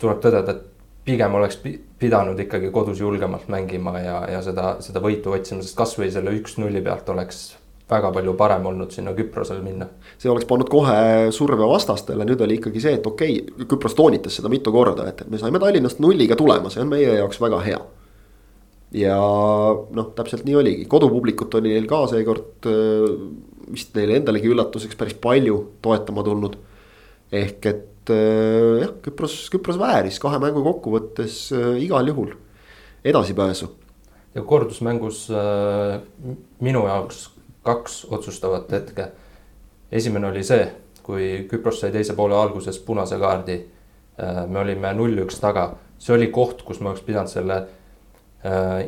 [0.00, 0.68] tuleb tõdeda, et
[1.06, 1.58] pigem oleks
[1.98, 6.82] pidanud ikkagi kodus julgemalt mängima ja, ja seda, seda võitu otsima, sest kasvõi selle üks-nulli
[6.84, 7.42] pealt oleks
[7.92, 9.88] väga palju parem olnud sinna Küprosele minna.
[10.18, 14.38] see oleks pannud kohe surve vastastele, nüüd oli ikkagi see, et okei okay,, Küpros toonitas
[14.38, 17.80] seda mitu korda, et me saime Tallinnast nulliga tulema, see on meie jaoks väga hea.
[19.02, 19.16] ja
[19.98, 22.68] noh, täpselt nii oligi, kodupublikut oli neil ka seekord
[23.70, 26.56] vist neile endalegi üllatuseks päris palju toetama tulnud.
[27.32, 32.34] ehk et äh, jah, Küpros, Küpros vääris kahe mängu kokkuvõttes äh, igal juhul
[33.04, 33.70] edasipääsu.
[34.34, 36.00] ja kordusmängus äh,
[36.60, 37.30] minu jaoks
[37.62, 39.08] kaks otsustavat hetke.
[39.92, 40.66] esimene oli see,
[41.02, 43.64] kui Küpros sai teise poole alguses punase kaardi.
[44.48, 47.81] me olime null-üks taga, see oli koht, kus me oleks pidanud selle Äh,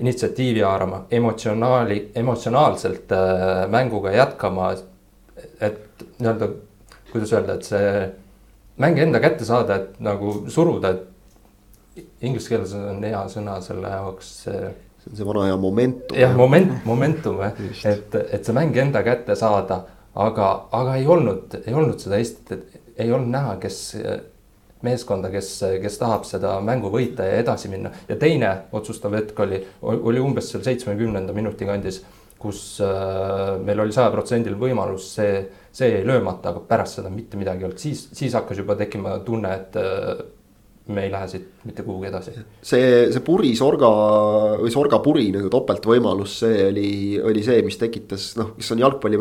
[0.00, 4.74] initsiatiivi haarama, emotsionaali, emotsionaalselt äh, mänguga jätkama.
[5.60, 6.48] et nii-öelda,
[7.12, 7.90] kuidas öelda, et see
[8.82, 14.32] mäng enda kätte saada, et nagu suruda, et inglise keeles on hea sõna selle jaoks.
[14.44, 16.18] see on see vana hea momentum.
[16.18, 17.58] jah, moment, momentum jah,
[17.90, 22.52] et, et see mäng enda kätte saada, aga, aga ei olnud, ei olnud seda Eestit,
[22.52, 23.80] et ei olnud näha, kes
[24.84, 25.50] meeskonda, kes,
[25.82, 27.92] kes tahab seda mängu võita ja edasi minna.
[28.08, 32.02] ja teine otsustav hetk oli, oli umbes seal seitsmekümnenda minuti kandis,
[32.44, 35.42] kus äh, meil oli sajaprotsendiline võimalus see,
[35.72, 39.16] see jäi löömata, aga pärast seda mitte midagi ei olnud, siis, siis hakkas juba tekkima
[39.24, 40.24] tunne, et äh,
[40.92, 42.34] me ei lähe siit mitte kuhugi edasi.
[42.60, 43.88] see, see puri sorga
[44.60, 46.90] või sorga puri nagu topeltvõimalus, see oli,
[47.24, 49.20] oli see, mis tekitas noh, kes on jalgpalli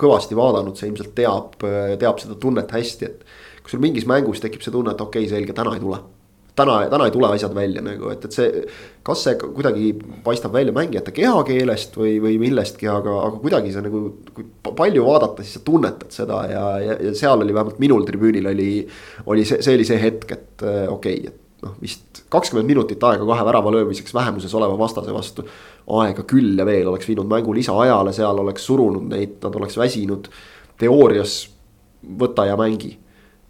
[0.00, 1.54] kõvasti vaadanud, see ilmselt teab,
[2.02, 3.22] teab seda tunnet hästi, et
[3.68, 5.98] kui sul mingis mängus tekib see tunne, et okei okay,, selge, täna ei tule.
[6.58, 8.62] täna, täna ei tule asjad välja nagu, et, et see,
[9.06, 9.92] kas see kuidagi
[10.24, 14.00] paistab välja mängijate kehakeelest või, või millestki, aga, aga kuidagi see nagu.
[14.34, 18.50] kui palju vaadata, siis sa tunnetad seda ja, ja, ja seal oli vähemalt minul tribüünil
[18.50, 18.70] oli,
[19.26, 23.04] oli see, see oli see hetk, et äh, okei okay,, et noh, vist kakskümmend minutit
[23.04, 25.44] aega kahe värava löömiseks vähemuses oleva vastase vastu.
[26.00, 30.32] aega küll ja veel oleks viinud mängu lisaajale, seal oleks surunud neid, nad oleks väsinud.
[30.78, 31.44] teoorias
[32.18, 32.96] võta ja mängi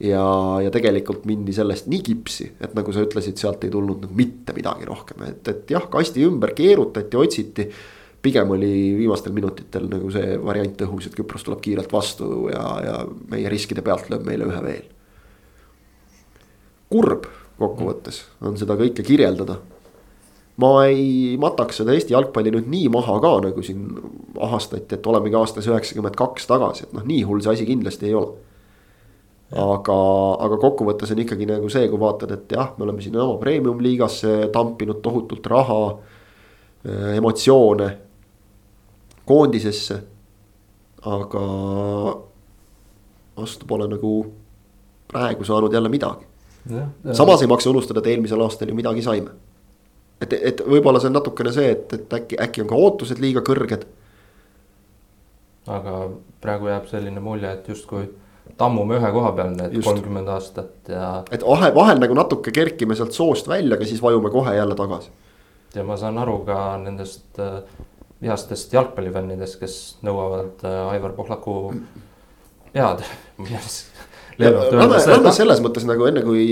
[0.01, 0.25] ja,
[0.63, 4.55] ja tegelikult mindi sellest nii kipsi, et nagu sa ütlesid, sealt ei tulnud nagu mitte
[4.57, 7.71] midagi rohkem, et, et jah, kasti ümber keerutati, otsiti.
[8.23, 12.95] pigem oli viimastel minutitel nagu see variant õhus, et Küpros tuleb kiirelt vastu ja, ja
[13.31, 14.87] meie riskide pealt lööb meile ühe veel.
[16.89, 17.27] kurb
[17.59, 19.59] kokkuvõttes on seda kõike kirjeldada.
[20.59, 23.99] ma ei mataks seda Eesti jalgpalli nüüd nii maha ka, nagu siin
[24.39, 28.15] ahastati, et olemegi aastas üheksakümmend kaks tagasi, et noh, nii hull see asi kindlasti ei
[28.15, 28.48] ole
[29.57, 29.97] aga,
[30.45, 34.51] aga kokkuvõttes on ikkagi nagu see, kui vaatad, et jah, me oleme sinna oma premium-liigasse
[34.53, 35.81] tampinud tohutult raha,
[36.85, 37.89] äh, emotsioone
[39.29, 40.03] koondisesse.
[41.09, 41.41] aga
[43.39, 44.11] vastu pole nagu
[45.09, 46.27] praegu saanud jälle midagi.
[47.13, 49.31] samas ei maksa unustada, et eelmisel aastal ju midagi saime.
[50.21, 53.41] et, et võib-olla see on natukene see, et, et äkki, äkki on ka ootused liiga
[53.41, 53.87] kõrged.
[55.67, 56.09] aga
[56.41, 58.09] praegu jääb selline mulje, et justkui
[58.57, 61.11] tammume ühe koha peal need kolmkümmend aastat ja.
[61.35, 65.13] et vahe, vahel nagu natuke kerkime sealt soost välja, aga siis vajume kohe jälle tagasi.
[65.75, 67.61] ja ma saan aru ka nendest äh,
[68.23, 71.59] vihastest jalgpallifännidest, kes nõuavad äh, Aivar Pohlaku
[72.73, 73.05] pead
[74.39, 76.45] Lähme, selles mõttes nagu enne kui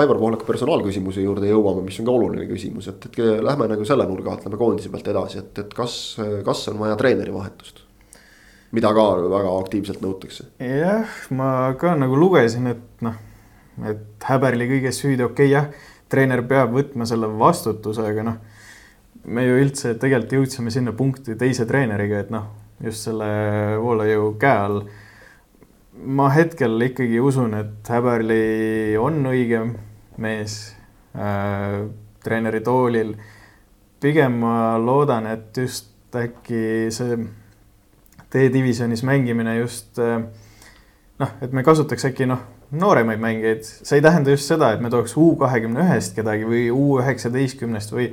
[0.00, 4.06] Aivar Pohlaku personaalküsimuse juurde jõuame, mis on ka oluline küsimus, et, et lähme nagu selle
[4.10, 5.94] nurga alt, lähme koondise pealt edasi, et, et kas,
[6.46, 7.84] kas on vaja treeneri vahetust?
[8.72, 10.46] Mida ka väga aktiivselt nõutakse.
[10.62, 13.16] jah, ma ka nagu lugesin, et noh,
[13.86, 15.68] et häberli kõiges süüdi, okei okay, jah,
[16.10, 18.38] treener peab võtma selle vastutuse, aga noh,
[19.24, 22.50] me ju üldse tegelikult jõudsime sinna punkti teise treeneriga, et noh,
[22.84, 23.30] just selle
[23.82, 24.82] Voolajõu käe all.
[26.00, 29.74] ma hetkel ikkagi usun, et Häberli on õigem
[30.16, 30.74] mees
[31.14, 31.82] äh,.
[32.24, 33.14] treeneri toolil.
[34.00, 37.18] pigem ma loodan, et just äkki see
[38.32, 39.98] D-divisjonis mängimine just
[41.20, 44.90] noh, et me kasutaks äkki noh, nooremaid mängijaid, see ei tähenda just seda, et me
[44.92, 48.10] tooks U kahekümne ühest kedagi või U üheksateistkümnest või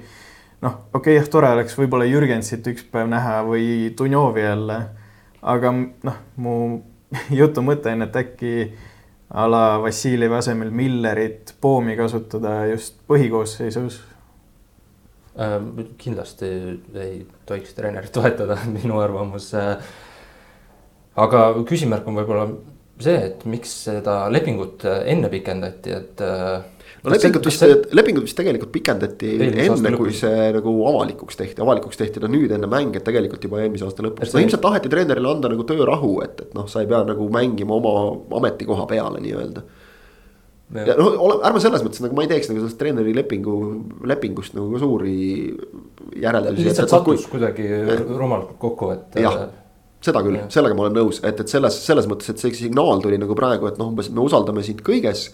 [0.65, 4.79] noh, okei okay,, jah, tore oleks võib-olla Jürgensit üks päev näha või Dunjovi jälle.
[5.41, 6.57] aga noh, mu
[7.39, 8.53] jutu mõte on, et äkki
[9.29, 14.01] a la Vassiljevi asemel Millerit, Poomi kasutada just põhikoosseisus
[15.37, 15.59] äh,.
[15.97, 16.51] kindlasti
[16.95, 19.53] ei tohiks treenerit toetada, minu arvamus.
[21.17, 22.47] Aga küsimärk on võib-olla
[23.03, 29.33] see, et miks seda lepingut enne pikendati, et no lepingut vist lepingut vist tegelikult pikendati
[29.47, 33.61] enne, kui see nagu avalikuks tehti, avalikuks tehti ta nüüd enne mänge, et tegelikult juba
[33.63, 34.33] eelmise aasta lõpus.
[34.33, 37.77] no ilmselt taheti treenerile anda nagu töörahu, et, et noh, sa ei pea nagu mängima
[37.77, 37.93] oma
[38.41, 39.65] ametikoha peale nii-öelda.
[40.87, 43.59] ja noh, ole, ärme selles mõttes nagu ma ei teeks nagu sellest treeneri lepingu,
[44.09, 45.19] lepingust nagu suuri
[46.17, 46.65] järeldusi.
[46.71, 47.37] lihtsalt sattus kui...
[47.37, 47.69] kuidagi
[48.09, 49.21] rumalalt kokku, et.
[49.21, 49.47] jah
[50.03, 53.17] seda küll, sellega ma olen nõus, et, et selles, selles mõttes, et see signaal tuli
[53.19, 55.27] nagu praegu, et noh, umbes me usaldame sind kõiges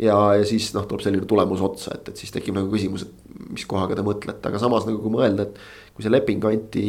[0.00, 3.48] ja, ja siis noh, tuleb selline tulemus otsa, et, et siis tekib nagu küsimus, et
[3.54, 5.62] mis kohaga te mõtlete, aga samas nagu kui mõelda, et.
[5.94, 6.84] kui see leping anti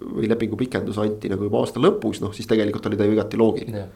[0.00, 3.40] või lepingu pikendus anti nagu juba aasta lõpus, noh siis tegelikult oli ta ju igati
[3.40, 3.86] loogiline.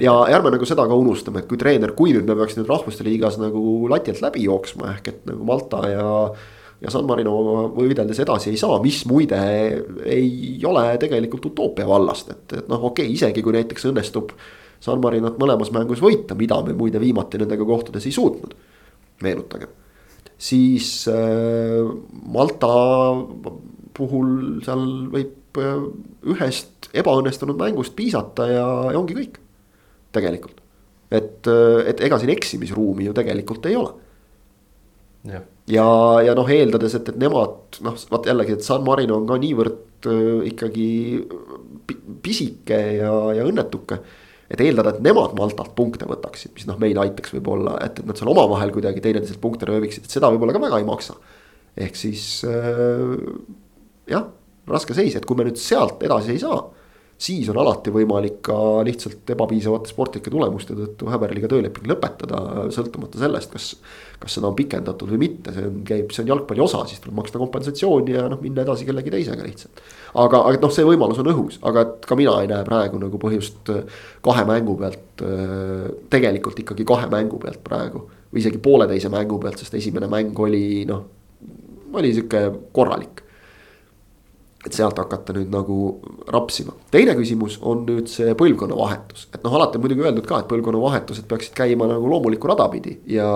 [0.00, 3.06] ja ärme nagu seda ka unustame, et kui treener, kui nüüd me peaks nüüd rahvuste
[3.06, 6.10] liigas nagu lati alt läbi jooksma, ehk et nagu Malta ja
[6.82, 9.38] ja San Marinoga võideldes edasi ei saa, mis muide
[10.04, 14.34] ei ole tegelikult utoopia vallast, et, et noh, okei okay,, isegi kui näiteks õnnestub
[14.82, 18.56] San Marinot mõlemas mängus võita, mida me muide viimati nendega kohtades ei suutnud.
[19.22, 19.70] meenutagem,
[20.38, 21.86] siis äh,
[22.34, 22.72] Malta
[23.94, 25.84] puhul seal võib äh,
[26.34, 29.38] ühest ebaõnnestunud mängust piisata ja, ja ongi kõik.
[30.12, 30.58] tegelikult,
[31.10, 33.94] et, äh, et ega siin eksimisruumi ju tegelikult ei ole.
[35.28, 35.86] Ja, ja,
[36.26, 40.10] ja noh, eeldades, et, et nemad noh, vaat jällegi, et San Marino on ka niivõrd
[40.10, 40.88] äh, ikkagi
[42.24, 44.00] pisike ja, ja õnnetuke
[44.52, 48.18] et eeldada, et nemad Maltalt punkte võtaksid, mis noh, meid aitaks võib-olla, et, et nad
[48.18, 51.16] seal omavahel kuidagi teineteiselt punkte rööviksid, et seda võib-olla ka väga ei maksa.
[51.86, 53.16] ehk siis äh,
[54.12, 54.28] jah,
[54.68, 56.60] raske seis, et kui me nüüd sealt edasi ei saa
[57.22, 58.56] siis on alati võimalik ka
[58.86, 62.40] lihtsalt ebapiisavate sportlike tulemuste tõttu häberliga tööleping lõpetada,
[62.74, 63.68] sõltumata sellest, kas.
[64.22, 67.16] kas seda on pikendatud või mitte, see on, käib, see on jalgpalli osa, siis tuleb
[67.18, 69.82] maksta kompensatsiooni ja noh, minna edasi kellegi teisega lihtsalt.
[70.14, 73.18] aga, aga noh, see võimalus on õhus, aga et ka mina ei näe praegu nagu
[73.22, 73.72] põhjust
[74.22, 75.26] kahe mängu pealt,
[76.12, 78.06] tegelikult ikkagi kahe mängu pealt praegu.
[78.32, 81.02] või isegi pooleteise mängu pealt, sest esimene mäng oli noh,
[81.98, 83.26] oli sihuke korralik
[84.66, 85.76] et sealt hakata nüüd nagu
[86.30, 86.74] rapsima.
[86.94, 91.26] teine küsimus on nüüd see põlvkonnavahetus, et noh, alati on muidugi öeldud ka, et põlvkonnavahetused
[91.30, 93.26] peaksid käima nagu loomulikku rada pidi ja.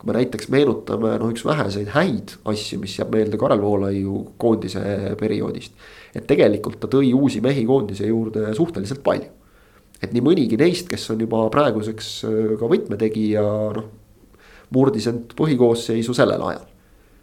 [0.00, 4.82] kui me näiteks meenutame noh, üks väheseid häid asju, mis jääb meelde Karel Voolaiu koondise
[5.20, 5.72] perioodist.
[6.14, 9.32] et tegelikult ta tõi uusi mehi koondise juurde suhteliselt palju.
[10.02, 13.46] et nii mõnigi neist, kes on juba praeguseks äh, ka võtmetegija,
[13.80, 13.88] noh.
[14.76, 16.69] murdis end põhikoosseisu sellel ajal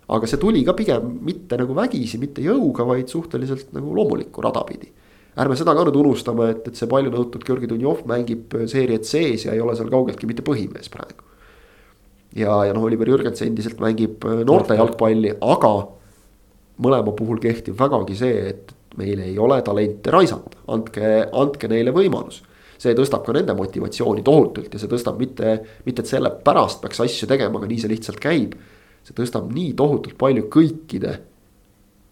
[0.08, 4.63] aga see tuli ka pigem mitte nagu vägisi, mitte jõuga, vaid suhteliselt nagu loomulikku rada
[4.67, 4.89] pidi.
[5.38, 9.46] ärme seda ka nüüd unustame, et, et see palju nõutud Georgi Dunjov mängib seeriat sees
[9.46, 11.28] ja ei ole seal kaugeltki mitte põhimees praegu.
[12.36, 15.74] ja, ja noh, Oliver Jürgens endiselt mängib äh, noorte jalgpalli, aga
[16.84, 22.41] mõlema puhul kehtib vägagi see, et meil ei ole talente raisata, andke, andke neile võimalus
[22.78, 25.54] see tõstab ka nende motivatsiooni tohutult ja see tõstab mitte,
[25.86, 28.54] mitte et selle pärast peaks asju tegema, aga nii see lihtsalt käib
[29.08, 31.15] see tõstab nii tohutult palju kõikide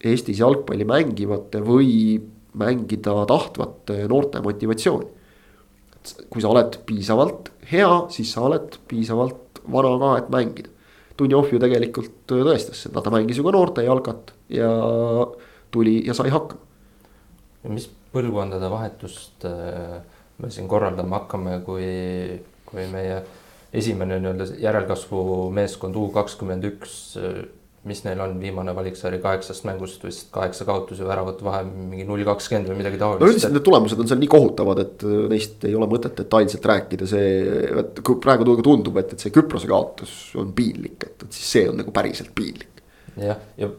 [0.06, 2.20] Eestis jalgpalli mängivate või
[2.60, 5.08] mängida tahtvate noorte motivatsiooni.
[6.30, 10.70] kui sa oled piisavalt hea, siis sa oled piisavalt vana ka, et mängida.
[11.18, 14.70] Dunjov ju tegelikult tõestas seda, ta mängis ju ka noorte jalgat ja
[15.72, 16.62] tuli ja sai hakkama.
[17.74, 20.04] mis põlvkondade vahetust äh,
[20.38, 21.88] me siin korraldama hakkame, kui,
[22.68, 23.24] kui meie
[23.76, 25.22] esimene nii-öelda järelkasvu
[25.56, 26.98] meeskond U kakskümmend üks,
[27.86, 32.72] mis neil on, viimane valiksari kaheksast mängust vist kaheksa kaotuse väravat vahe mingi null kakskümmend
[32.72, 33.22] või midagi taolist.
[33.22, 37.10] no üldiselt need tulemused on seal nii kohutavad, et neist ei ole mõtet detailselt rääkida,
[37.10, 37.34] see,
[37.84, 41.68] et kui praegu tundub, et, et see Küprose kaotus on piinlik, et, et siis see
[41.70, 42.86] on nagu päriselt piinlik.
[43.22, 43.70] jah, ja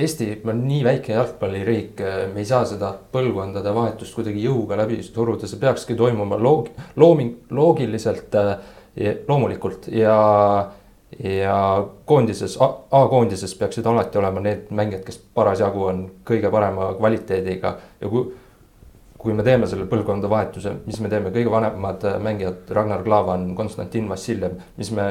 [0.00, 1.98] Eesti on nii väike jalgpalliriik,
[2.30, 7.50] me ei saa seda põlvkondade vahetust kuidagi jõuga läbi suruda, see peakski toimuma loog-, looming-,
[7.50, 8.52] loogiliselt äh,
[9.28, 9.88] loomulikult.
[9.94, 10.16] Ja,
[11.18, 11.56] ja
[12.04, 17.76] koondises, A-koondises peaksid alati olema need mängijad, kes parasjagu on kõige parema kvaliteediga.
[18.00, 18.30] Ja kui
[19.20, 24.06] kui me teeme selle põlvkonda vahetuse, mis me teeme, kõige vanemad mängijad, Ragnar Klavan, Konstantin
[24.08, 25.04] Vassiljev, mis me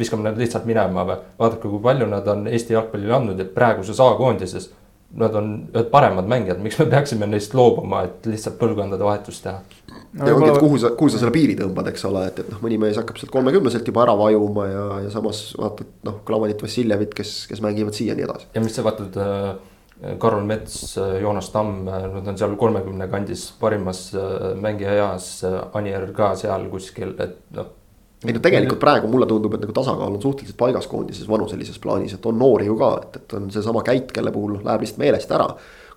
[0.00, 1.04] viskame nad lihtsalt minema.
[1.06, 1.16] Või.
[1.38, 4.70] vaadake, kui palju nad on Eesti jalgpallile andnud, et praeguses A-koondises
[5.18, 9.58] nad on ühed paremad mängijad, miks me peaksime neist loobuma, et lihtsalt põlvkondade vahetust teha
[9.58, 10.28] no,.
[10.28, 12.60] ja ongi, et kuhu sa, kuhu sa selle piiri tõmbad, eks ole, et, et noh,
[12.62, 17.16] mõni mees hakkab sealt kolmekümneselt juba ära vajuma ja, ja samas vaatad noh, Klavanit, Vassiljevit,
[17.18, 18.48] kes, kes mängivad siiani edasi.
[18.54, 24.06] ja mis sa vaatad äh, Karol Mets, Joonas Tamm, nad on seal kolmekümne kandis parimas
[24.14, 25.32] äh, mängija eas,
[25.74, 27.74] Anier ka seal kuskil, et noh.
[28.20, 32.14] Ei no tegelikult praegu mulle tundub, et nagu tasakaal on suhteliselt paigas koondises vanuselises plaanis,
[32.16, 35.36] et on noori ju ka, et, et on seesama Käit, kelle puhul läheb lihtsalt meelest
[35.36, 35.48] ära.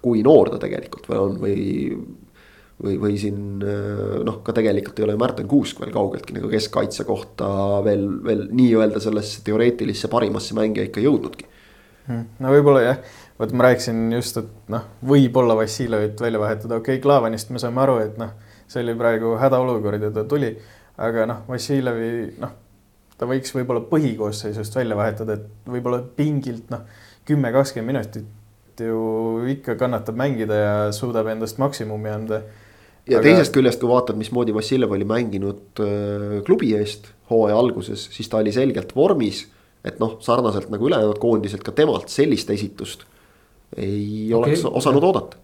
[0.03, 1.59] kui noor ta tegelikult või on või,
[2.83, 7.47] või, või siin noh, ka tegelikult ei ole Märten Kuusk veel kaugeltki nagu keskkaitse kohta
[7.85, 11.47] veel, veel nii-öelda sellesse teoreetilisse parimasse mängija ikka jõudnudki.
[12.03, 12.25] Hmm.
[12.43, 12.97] no võib-olla jah
[13.39, 17.81] vot ma rääkisin just, et noh, võib-olla Vassiljevit välja vahetada, okei okay,, Klavanist me saame
[17.83, 18.33] aru, et noh,
[18.69, 20.53] see oli praegu hädaolukord ja ta tuli,
[20.97, 22.53] aga noh, Vassiljevi noh,
[23.17, 26.83] ta võiks võib-olla põhikoosseisust välja vahetada, et võib-olla pingilt noh,
[27.27, 32.41] kümme, kakskümmend minutit ju ikka kannatab mängida ja suudab endast maksimumi anda.
[33.05, 33.27] ja aga...
[33.27, 38.41] teisest küljest, kui vaatad, mismoodi Vassiljev oli mänginud äh, klubi eest hooaja alguses, siis ta
[38.41, 39.45] oli selgelt vormis
[39.83, 43.03] et noh, sarnaselt nagu ülejäänud koondised ka temalt sellist esitust
[43.77, 44.37] ei okay.
[44.37, 45.39] oleks osanud oodata.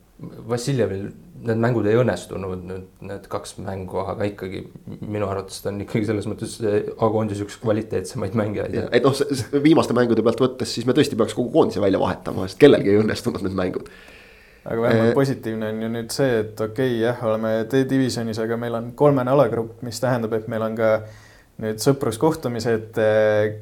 [0.50, 1.10] Vassiljevil
[1.46, 4.62] need mängud ei õnnestunud nüüd need kaks mängu, aga ikkagi
[5.00, 8.78] minu arvates ta on ikkagi selles mõttes A-koondis üks kvaliteetsemaid mängijaid.
[8.96, 9.16] et noh,
[9.64, 13.02] viimaste mängude pealt võttes, siis me tõesti peaks kogu koondise välja vahetama, sest kellelgi ei
[13.04, 13.88] õnnestunud need mängud.
[14.66, 18.76] aga vähemalt positiivne on ju nüüd see, et okei okay,, jah, oleme D-divisjonis, aga meil
[18.80, 20.92] on kolmene alagrupp, mis tähendab, et meil on ka
[21.64, 23.00] nüüd sõpruskohtumised,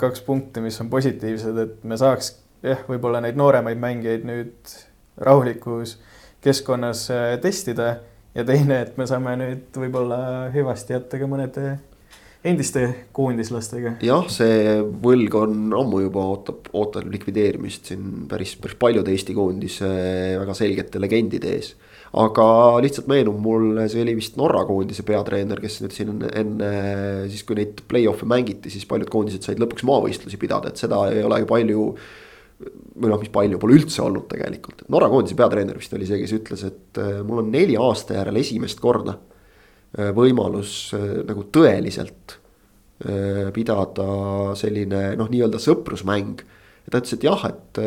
[0.02, 2.36] kaks punkti, mis on positiivsed, et me saaks
[2.66, 4.78] jah, võib-olla neid nooremaid mängijaid nüüd
[5.18, 5.98] rahulikus
[6.44, 7.96] keskkonnas äh, testida
[8.38, 10.20] ja teine, et me saame nüüd võib-olla
[10.54, 11.78] hüvasti jätta ka mõnede
[12.48, 12.84] endiste
[13.16, 13.96] koondislastega.
[14.06, 19.90] jah, see võlg on ammu juba ootab, ootab likvideerimist siin päris, päris paljude Eesti koondise
[20.40, 21.74] väga selgete legendide ees.
[22.18, 22.46] aga
[22.84, 26.72] lihtsalt meenub mulle, see oli vist Norra koondise peatreener, kes nüüd siin enne
[27.32, 31.26] siis, kui neid play-off'e mängiti, siis paljud koondised said lõpuks maavõistlusi pidada, et seda ei
[31.26, 31.90] ole ju palju
[32.58, 36.20] või noh, mis palju pole üldse olnud tegelikult, et Norra koondise peatreener vist oli see,
[36.24, 41.48] kes ütles, et äh, mul on nelja aasta järel esimest korda äh, võimalus äh, nagu
[41.54, 42.40] tõeliselt
[43.54, 44.06] pidada
[44.58, 46.40] selline noh, nii-öelda sõprusmäng.
[46.42, 47.78] ja ta ütles, et jah, et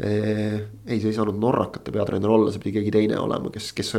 [0.00, 3.90] ei, see ei saanud norrakate peatreener olla, see pidi keegi teine olema, kes, kes,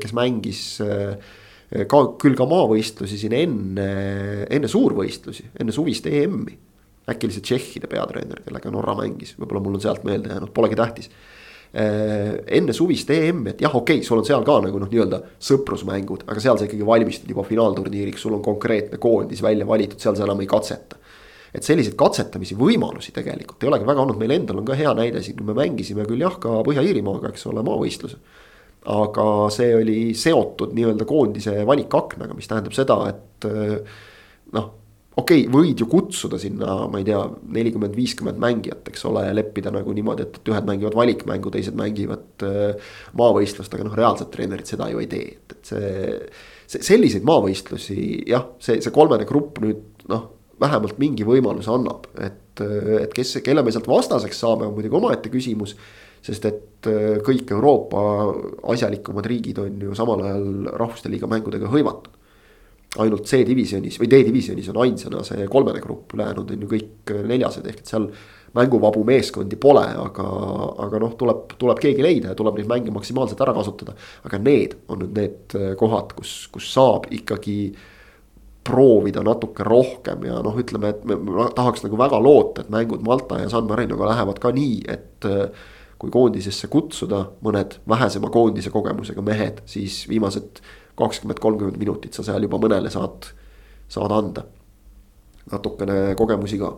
[0.00, 3.90] kes mängis ka küll ka maavõistlusi siin enne,
[4.48, 6.56] enne suurvõistlusi, enne suvist EM-i
[7.08, 10.78] äkki oli see Tšehhide peatreener, kellega Norra mängis, võib-olla mul on sealt meelde jäänud, polegi
[10.78, 11.10] tähtis.
[11.68, 15.20] Äh, enne suvist EM-i, et jah, okei okay,, sul on seal ka nagu noh, nii-öelda
[15.50, 20.16] sõprusmängud, aga seal sa ikkagi valmistud juba finaalturniiriks, sul on konkreetne koondis välja valitud, seal
[20.16, 20.96] sa enam ei katseta.
[21.48, 25.22] et selliseid katsetamise võimalusi tegelikult ei olegi väga olnud, meil endal on ka hea näide
[25.24, 28.18] siin, kui me mängisime küll jah, ka Põhja-Iirimaaga, eks ole, maavõistluse.
[28.88, 33.48] aga see oli seotud nii-öelda koondise valikaknaga, mis tähendab seda, et
[34.56, 34.68] noh
[35.18, 37.20] okei okay,, võid ju kutsuda sinna, ma ei tea,
[37.56, 41.78] nelikümmend, viiskümmend mängijat, eks ole, ja leppida nagu niimoodi, et, et ühed mängivad valikmängu, teised
[41.78, 45.94] mängivad äh, maavõistlust, aga noh, reaalsed treenerid seda ju ei tee, et, et see.
[46.68, 50.28] see, selliseid maavõistlusi jah, see, see kolmene grupp nüüd noh,
[50.60, 52.60] vähemalt mingi võimaluse annab, et,
[53.04, 55.76] et kes, kelle me sealt vastaseks saame, on muidugi omaette küsimus
[56.24, 58.00] sest et äh, kõik Euroopa
[58.74, 60.48] asjalikumad riigid on ju samal ajal
[60.82, 62.17] rahvuste liiga mängudega hõivatud
[63.02, 67.82] ainult C-divisjonis või D-divisjonis on ainsana see kolmene grupp, ülejäänud on ju kõik neljased, ehk
[67.82, 68.08] et seal
[68.56, 70.24] mänguvabu meeskondi pole, aga,
[70.86, 73.94] aga noh, tuleb, tuleb keegi leida ja tuleb neid mänge maksimaalselt ära kasutada.
[74.24, 77.58] aga need on nüüd need kohad, kus, kus saab ikkagi
[78.68, 83.40] proovida natuke rohkem ja noh, ütleme, et me tahaks nagu väga loota, et mängud Malta
[83.40, 85.28] ja San Marinoga lähevad ka nii, et
[85.98, 90.60] kui koondisesse kutsuda mõned vähesema koondise kogemusega mehed, siis viimased
[90.98, 93.30] kakskümmend, kolmkümmend minutit sa seal juba mõnele saad,
[93.90, 94.46] saad anda.
[95.48, 96.72] natukene kogemusi ka.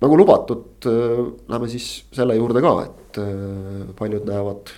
[0.00, 4.72] nagu lubatud, äh, lähme siis selle juurde ka, et äh, paljud näevad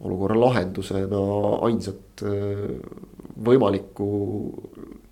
[0.00, 1.22] olukorra lahendusena
[1.68, 2.66] ainsat äh,
[3.40, 4.10] võimalikku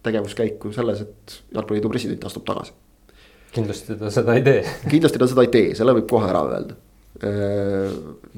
[0.02, 2.74] tegevuskäiku selles, et jalgpalliliidu president astub tagasi.
[3.54, 4.60] kindlasti ta seda ei tee
[4.90, 6.76] kindlasti ta seda ei tee, selle võib kohe ära öelda.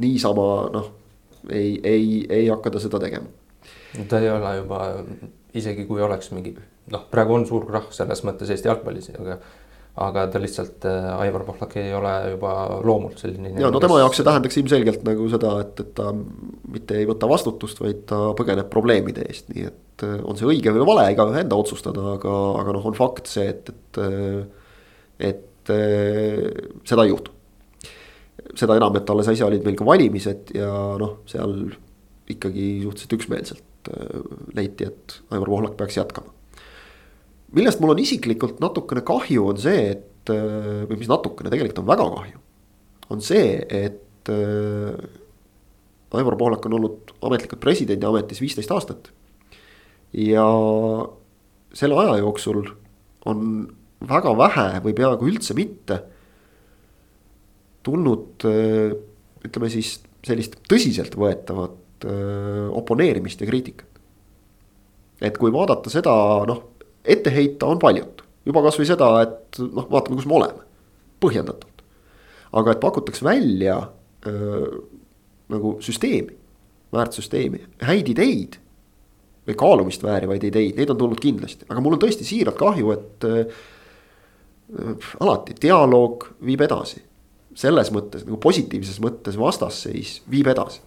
[0.01, 1.00] niisama noh
[1.49, 3.31] ei, ei, ei hakka ta seda tegema.
[4.09, 4.83] ta ei ole juba,
[5.57, 6.55] isegi kui oleks mingi
[6.91, 9.41] noh, praegu on suur krahh selles mõttes Eesti jalgpallis, aga
[10.01, 12.53] aga ta lihtsalt äh,, Aivar Pohlak ei ole juba
[12.87, 13.51] loomult selline.
[13.59, 14.05] ja no tema kes...
[14.05, 18.21] jaoks see tähendaks ilmselgelt nagu seda, et, et ta mitte ei võta vastutust, vaid ta
[18.39, 22.37] põgeneb probleemide eest, nii et äh, on see õige või vale, igaühe enda otsustada, aga,
[22.63, 24.03] aga noh, on fakt see, et, et.
[24.07, 24.41] Äh,
[25.21, 25.71] et
[26.89, 27.31] seda ei juhtu.
[28.59, 30.71] Seda enam, et alles äsja olid meil ka valimised ja
[31.01, 31.57] noh, seal
[32.31, 33.91] ikkagi suhteliselt üksmeelselt
[34.55, 36.35] leiti, et Aivar Pohlak peaks jätkama
[37.57, 41.89] millest mul on isiklikult natukene kahju, on see, et äh, või mis natukene, tegelikult on
[41.91, 42.43] väga kahju.
[43.11, 45.01] on see, et äh,
[46.19, 49.11] Aivar Pohlak on olnud ametlikult presidendi ametis viisteist aastat.
[50.13, 50.47] ja
[51.75, 52.65] selle aja jooksul
[53.31, 53.43] on
[54.01, 56.01] väga vähe või peaaegu üldse mitte
[57.87, 58.97] tulnud äh,
[59.47, 63.99] ütleme siis sellist tõsiseltvõetavat oponeerimist ja kriitikat.
[65.21, 66.13] et kui vaadata seda,
[66.49, 66.63] noh
[67.05, 70.65] ette heita on paljut, juba kasvõi seda, et noh, vaatame, kus me oleme,
[71.23, 71.85] põhjendatult.
[72.53, 73.77] aga et pakutakse välja
[74.27, 74.81] öö,
[75.53, 76.35] nagu süsteemi,
[76.93, 78.57] väärtussüsteemi, häid ideid
[79.47, 83.29] või kaalumist väärivaid ideid, neid on tulnud kindlasti, aga mul on tõesti siiralt kahju, et
[83.29, 83.61] äh,
[85.23, 87.05] alati dialoog viib edasi.
[87.59, 90.83] Selles mõttes nagu positiivses mõttes vastasseis viib edasi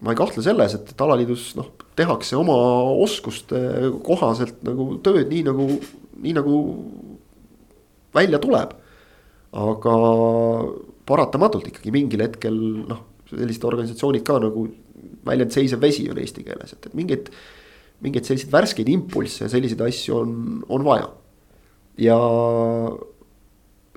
[0.00, 2.56] ma ei kahtle selles, et, et alaliidus noh, tehakse oma
[3.00, 3.58] oskuste
[4.04, 5.68] kohaselt nagu tööd nii nagu,
[6.22, 6.58] nii nagu
[8.16, 8.74] välja tuleb.
[9.56, 9.92] aga
[11.08, 12.56] paratamatult ikkagi mingil hetkel
[12.90, 14.66] noh, sellised organisatsioonid ka nagu
[15.26, 17.30] väljend seisev vesi on eesti keeles, et, et mingeid,
[18.04, 20.34] mingeid selliseid värskeid impulsse ja selliseid asju on,
[20.68, 21.08] on vaja.
[22.04, 22.18] ja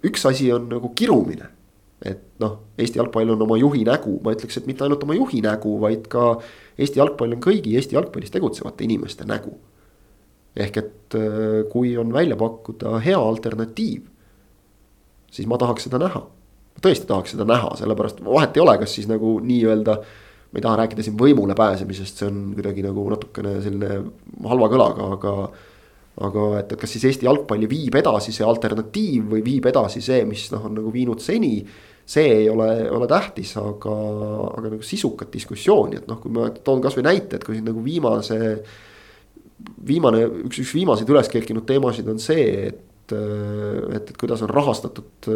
[0.06, 1.50] üks asi on nagu kirumine
[2.06, 5.42] et noh, Eesti jalgpall on oma juhi nägu, ma ütleks, et mitte ainult oma juhi
[5.44, 6.38] nägu, vaid ka
[6.80, 9.58] Eesti jalgpall on kõigi Eesti jalgpallis tegutsevate inimeste nägu.
[10.60, 14.08] ehk et äh, kui on välja pakkuda hea alternatiiv,
[15.32, 16.24] siis ma tahaks seda näha.
[16.82, 20.00] tõesti tahaks seda näha, sellepärast vahet ei ole, kas siis nagu nii-öelda
[20.50, 24.00] ma ei taha rääkida siin võimule pääsemisest, see on kuidagi nagu natukene selline
[24.48, 25.34] halva kõlaga, aga
[26.26, 30.26] aga et, et kas siis Eesti jalgpalli viib edasi see alternatiiv või viib edasi see,
[30.28, 31.54] mis noh, on nagu viinud seni
[32.10, 33.96] see ei ole, ole tähtis, aga,
[34.50, 37.84] aga nagu sisukat diskussiooni, et noh, kui ma toon kasvõi näite, et kui siin nagu
[37.86, 38.40] viimase.
[39.88, 45.30] viimane, üks, üks viimaseid üles kerkinud teemasid on see, et, et, et kuidas on rahastatud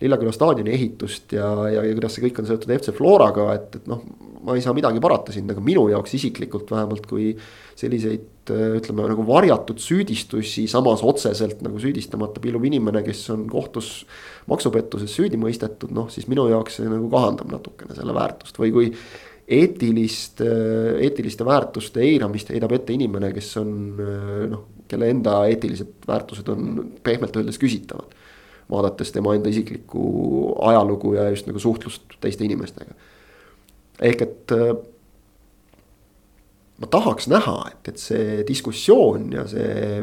[0.00, 3.86] Lilleküla staadioni ehitust ja, ja, ja kuidas see kõik on seotud FC Floraga, et, et
[3.88, 4.02] noh,
[4.44, 7.30] ma ei saa midagi parata siin, aga minu jaoks isiklikult vähemalt, kui
[7.76, 14.04] selliseid ütleme nagu varjatud süüdistusi, samas otseselt nagu süüdistamata pilluv inimene, kes on kohtus
[14.50, 18.60] maksupettuses süüdi mõistetud, noh siis minu jaoks see nagu kahandab natukene selle väärtust.
[18.60, 18.92] Või kui
[19.56, 23.72] eetilist, eetiliste väärtuste eiramist heidab ette inimene, kes on
[24.52, 28.14] noh, kelle enda eetilised väärtused on pehmelt öeldes küsitavad
[28.70, 30.02] vaadates tema enda isiklikku
[30.66, 32.94] ajalugu ja just nagu suhtlust teiste inimestega.
[34.02, 34.76] ehk et äh,
[36.80, 40.02] ma tahaks näha, et, et see diskussioon ja see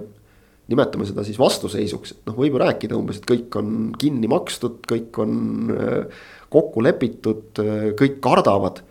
[0.72, 4.80] nimetame seda siis vastuseisuks, et noh, võib ju rääkida umbes, et kõik on kinni makstud,
[4.90, 5.36] kõik on
[5.76, 8.84] äh, kokku lepitud, äh, kõik kardavad.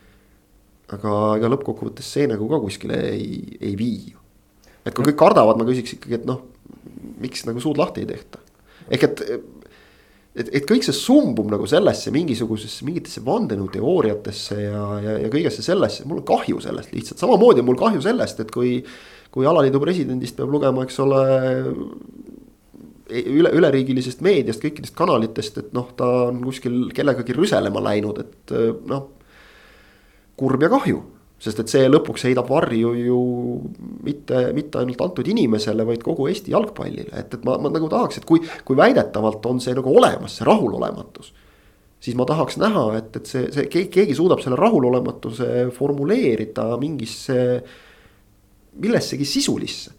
[0.93, 4.19] aga ega lõppkokkuvõttes see nagu ka kuskile ei, ei vii ju.
[4.85, 6.43] et kui kõik kardavad, ma küsiks ikkagi, et noh,
[7.23, 8.39] miks nagu suud lahti ei tehta.
[8.91, 9.25] ehk et
[10.33, 16.07] et, et kõik see sumbub nagu sellesse mingisugusesse, mingitesse vandenõuteooriatesse ja, ja, ja kõigesse sellesse,
[16.09, 18.79] mul on kahju sellest lihtsalt, samamoodi on mul kahju sellest, et kui.
[19.33, 21.21] kui alaliidu presidendist peab lugema, eks ole.
[23.09, 28.53] üle, üleriigilisest meediast, kõikidest kanalitest, et noh, ta on kuskil kellegagi rüselema läinud, et
[28.89, 29.09] noh.
[30.37, 31.01] kurb ja kahju
[31.43, 33.21] sest et see lõpuks heidab varju ju
[34.07, 38.21] mitte, mitte ainult antud inimesele, vaid kogu Eesti jalgpallile, et, et ma, ma nagu tahaks,
[38.21, 41.33] et kui, kui väidetavalt on see nagu olemas, see rahulolematus.
[42.03, 47.39] siis ma tahaks näha, et, et see, see keegi, keegi suudab selle rahulolematuse formuleerida mingisse,
[48.83, 49.91] millessegi sisulisse.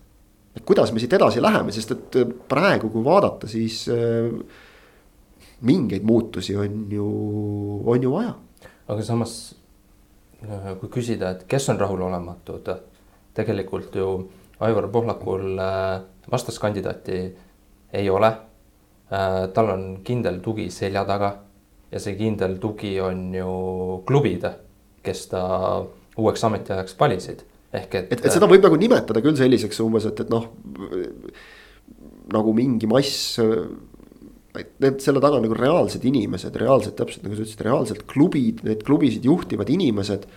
[0.56, 4.32] et kuidas me siit edasi läheme, sest et praegu, kui vaadata, siis äh,
[5.68, 7.10] mingeid muutusi on ju,
[7.84, 8.38] on ju vaja.
[8.88, 9.36] aga samas
[10.80, 12.70] kui küsida, et kes on rahulolematud,
[13.34, 14.08] tegelikult ju
[14.64, 17.22] Aivar Pohlakul äh, vastaskandidaati
[17.94, 18.30] ei ole.
[19.14, 21.34] Äh, tal on kindel tugi selja taga
[21.92, 23.56] ja see kindel tugi on ju
[24.08, 24.46] klubid,
[25.04, 25.44] kes ta
[26.18, 28.12] uueks ametiajaks valisid ehk et.
[28.14, 30.48] et, et seda võib nagu nimetada küll selliseks umbes, et, et noh
[32.34, 33.38] nagu mingi mass
[34.54, 38.84] need selle taga on nagu reaalsed inimesed, reaalsed täpselt nagu sa ütlesid, reaalselt klubid, neid
[38.86, 40.28] klubisid juhtivad inimesed.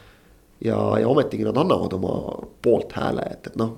[0.64, 2.14] ja, ja ometigi nad annavad oma
[2.64, 3.74] poolthääle, et, et noh.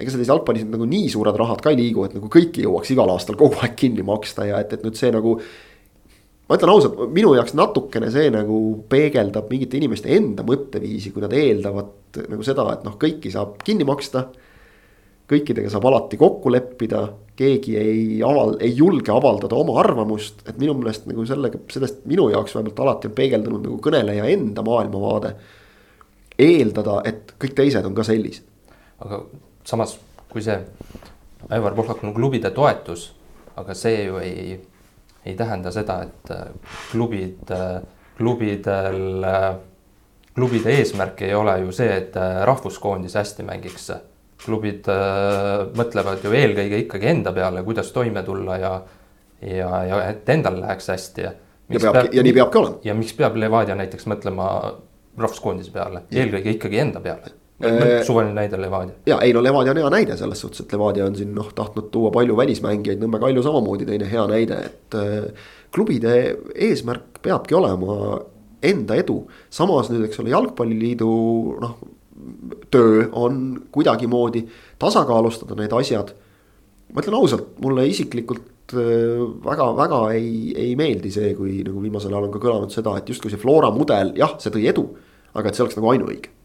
[0.00, 3.08] ega selles jalgpallis nagu nii suured rahad ka ei liigu, et nagu kõiki jõuaks igal
[3.12, 5.38] aastal kogu aeg kinni maksta ja et, et nüüd see nagu.
[6.48, 8.60] ma ütlen ausalt, minu jaoks natukene see nagu
[8.92, 13.88] peegeldab mingite inimeste enda mõtteviisi, kui nad eeldavad nagu seda, et noh, kõiki saab kinni
[13.88, 14.26] maksta.
[15.30, 17.04] Kõikidega saab alati kokku leppida,
[17.38, 22.28] keegi ei aval-, ei julge avaldada oma arvamust, et minu meelest nagu sellega, sellest minu
[22.32, 25.34] jaoks vähemalt alati on peegeldunud nagu kõneleja enda maailmavaade.
[26.40, 28.44] eeldada, et kõik teised on ka sellised.
[29.00, 29.22] aga
[29.64, 30.58] samas, kui see
[31.48, 33.10] Aivar Pohlak on klubide toetus,
[33.56, 34.60] aga see ju ei,
[35.24, 36.46] ei tähenda seda, et äh,
[36.90, 37.80] klubid, äh,
[38.16, 39.48] klubidel, äh,
[40.34, 43.90] klubide eesmärk ei ole ju see, et rahvuskoondis hästi mängiks.
[44.44, 44.88] Klubid
[45.76, 48.72] mõtlevad ju eelkõige ikkagi enda peale, kuidas toime tulla ja,
[49.44, 51.34] ja, ja et endal läheks hästi ja.
[51.74, 52.80] ja peab, ja nii peabki olema.
[52.84, 54.48] ja miks peab Levadia näiteks mõtlema
[55.20, 57.34] rahvuskoondise peale, eelkõige ikkagi enda peale
[57.64, 58.94] Äh, suvaline näide Levadia.
[59.06, 61.90] ja ei no Levadia on hea näide selles suhtes, et Levadia on siin noh tahtnud
[61.92, 65.26] tuua palju välismängijaid, Nõmme Kalju samamoodi teine hea näide, et äh,.
[65.70, 66.14] klubide
[66.54, 68.16] eesmärk peabki olema
[68.64, 69.18] enda edu,
[69.52, 71.10] samas nüüd, eks ole, jalgpalliliidu
[71.60, 71.76] noh.
[72.70, 74.44] Töö on kuidagimoodi
[74.78, 76.14] tasakaalustada need asjad.
[76.94, 82.28] ma ütlen ausalt, mulle isiklikult väga-väga äh, ei, ei meeldi see, kui nagu viimasel ajal
[82.28, 84.88] on ka kõlanud seda, et justkui see Flora mudel, jah, see tõi edu.
[85.34, 86.36] aga et see oleks nagu ainuõige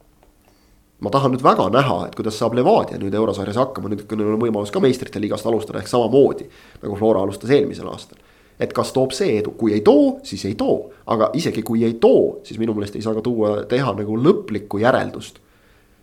[1.03, 4.33] ma tahan nüüd väga näha, et kuidas saab Levadia nüüd eurosarjas hakkama, nüüd kui neil
[4.33, 6.47] on võimalus ka meistrite liigast alustada ehk samamoodi
[6.83, 8.19] nagu Flora alustas eelmisel aastal.
[8.59, 11.97] et kas toob see edu, kui ei too, siis ei too, aga isegi kui ei
[11.99, 15.41] too, siis minu meelest ei saa ka tuua, teha nagu lõplikku järeldust.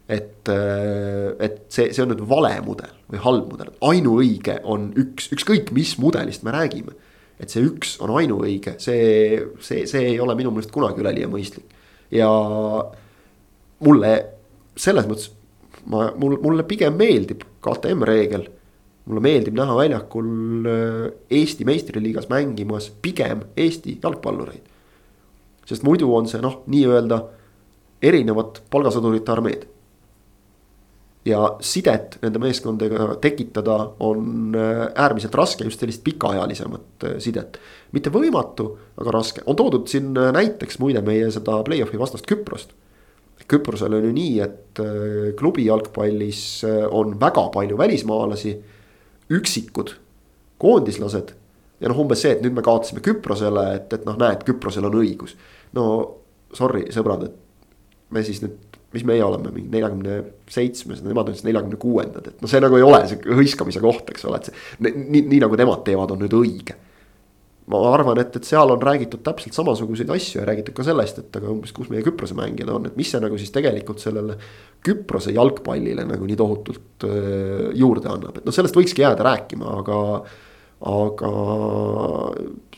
[0.09, 5.31] Et, äh, et see, see on nüüd vale mudel või halb mudel, ainuõige on üks,
[5.35, 6.97] ükskõik mis mudelist me räägime.
[7.43, 11.73] et see üks on ainuõige, see, see, see ei ole minu meelest kunagi üleliia mõistlik
[12.13, 12.29] ja
[13.83, 14.13] mulle
[14.79, 15.31] selles mõttes
[15.91, 18.49] ma, mul, mulle pigem meeldib KTM reegel.
[19.03, 24.63] mulle meeldib näha väljakul äh, Eesti meistriliigas mängimas pigem Eesti jalgpallureid.
[25.67, 27.23] sest muidu on see noh, nii-öelda
[28.03, 29.67] erinevad palgasõdurite armeed.
[31.25, 37.61] Ja sidet nende meeskondadega tekitada on äh, äärmiselt raske, just sellist pikaajalisemat äh, sidet.
[37.93, 42.73] mitte võimatu, aga raske, on toodud siin näiteks muide meie seda play-off'i vastast Küprost
[43.53, 48.57] Küprosel on ju nii, et äh, klubi jalgpallis äh, on väga palju välismaalasi,
[49.33, 49.97] üksikud
[50.63, 51.35] koondislased.
[51.81, 54.99] ja noh, umbes see, et nüüd me kaotasime Küprosele, et, et noh, näed, Küprosel on
[55.01, 55.37] õigus.
[55.77, 55.87] no
[56.55, 60.21] sorry, sõbrad, et me siis nüüd, mis meie oleme, mingi neljakümne
[60.53, 64.11] seitsmes, nemad on siis neljakümne kuuendad, et noh, see nagu ei ole see hõiskamise koht,
[64.13, 64.65] eks ole, et see.
[64.85, 66.79] nii, nii nagu nemad teevad, on nüüd õige
[67.71, 71.39] ma arvan, et, et seal on räägitud täpselt samasuguseid asju ja räägitud ka sellest, et
[71.39, 74.37] aga umbes, kus meie Küprose mängijad on, et mis see nagu siis tegelikult sellele.
[74.83, 80.01] Küprose jalgpallile nagu nii tohutult äh, juurde annab, et noh, sellest võikski jääda rääkima, aga.
[80.91, 81.29] aga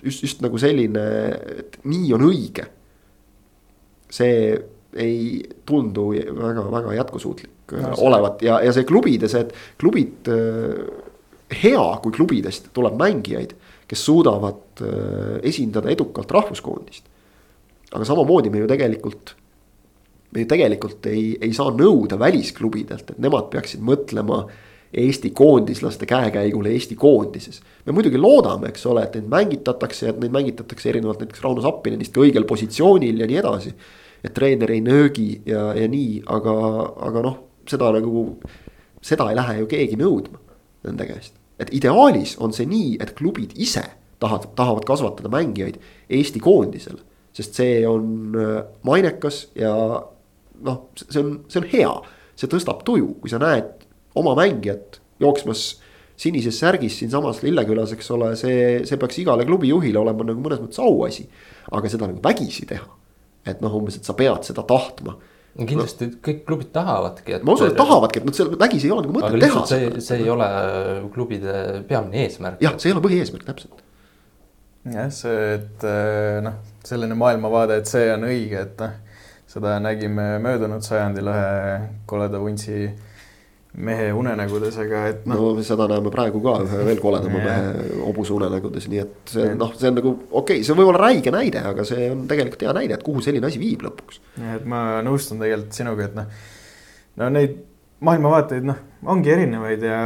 [0.04, 1.04] just, just nagu selline,
[1.64, 2.68] et nii on õige.
[4.12, 4.52] see
[4.96, 8.06] ei tundu väga-väga jätkusuutlik no, see.
[8.06, 10.30] olevat ja, ja see klubide see, et klubid.
[11.54, 13.52] hea, kui klubidest tuleb mängijaid
[13.88, 17.04] kes suudavad äh, esindada edukalt rahvuskoondist.
[17.94, 19.34] aga samamoodi me ju tegelikult,
[20.34, 24.44] me ju tegelikult ei, ei saa nõuda välisklubidelt, et nemad peaksid mõtlema
[24.94, 27.60] Eesti koondislaste käekäigule Eesti koondises.
[27.86, 31.62] me muidugi loodame, eks ole, et neid mängitatakse ja et neid mängitatakse erinevalt näiteks Rauno
[31.62, 33.74] Sappinenist ka õigel positsioonil ja nii edasi.
[34.24, 36.54] Et treener ei nöögi ja, ja nii, aga,
[37.08, 38.26] aga noh, seda nagu,
[39.04, 40.40] seda ei lähe ju keegi nõudma
[40.84, 43.84] nende käest et ideaalis on see nii, et klubid ise
[44.22, 45.78] tahavad, tahavad kasvatada mängijaid
[46.10, 47.00] Eesti koondisele.
[47.34, 49.72] sest see on äh, mainekas ja
[50.62, 51.94] noh, see on, see on hea,
[52.38, 55.64] see tõstab tuju, kui sa näed oma mängijat jooksmas
[56.16, 60.78] sinises särgis siinsamas Lillekülas, eks ole, see, see peaks igale klubijuhile olema nagu mõnes mõttes
[60.82, 61.26] auasi.
[61.74, 62.86] aga seda nagu vägisi teha.
[63.46, 65.16] Et noh, umbes, et sa pead seda tahtma
[65.54, 66.18] no kindlasti no.
[66.24, 67.38] kõik klubid tahavadki.
[67.46, 69.64] ma usun, et tahavadki, et nad seal vägisi ei ole nagu mõtet teha.
[69.70, 70.48] see, see ei ole
[71.14, 71.56] klubide
[71.88, 72.62] peamine eesmärk.
[72.64, 73.84] jah, see ei ole põhieesmärk, täpselt.
[74.90, 79.00] jah, see, et eh, noh, selline maailmavaade, et see on õige, et noh,
[79.54, 81.50] seda nägime möödunud sajandil ühe
[82.10, 82.88] koleda vuntsi
[83.74, 85.40] mehe unenägudes, aga et noh.
[85.56, 89.72] no seda näeme praegu ka ühe veel koledama mehe hobuse unenägudes, nii et see noh,
[89.74, 92.74] see on nagu okei okay,, see võib olla räige näide, aga see on tegelikult hea
[92.76, 94.20] näide, et kuhu selline asi viib lõpuks.
[94.54, 96.44] et ma nõustun tegelikult sinuga, et noh,
[97.18, 97.56] no neid
[98.04, 98.78] maailmavaateid noh,
[99.10, 100.02] ongi erinevaid ja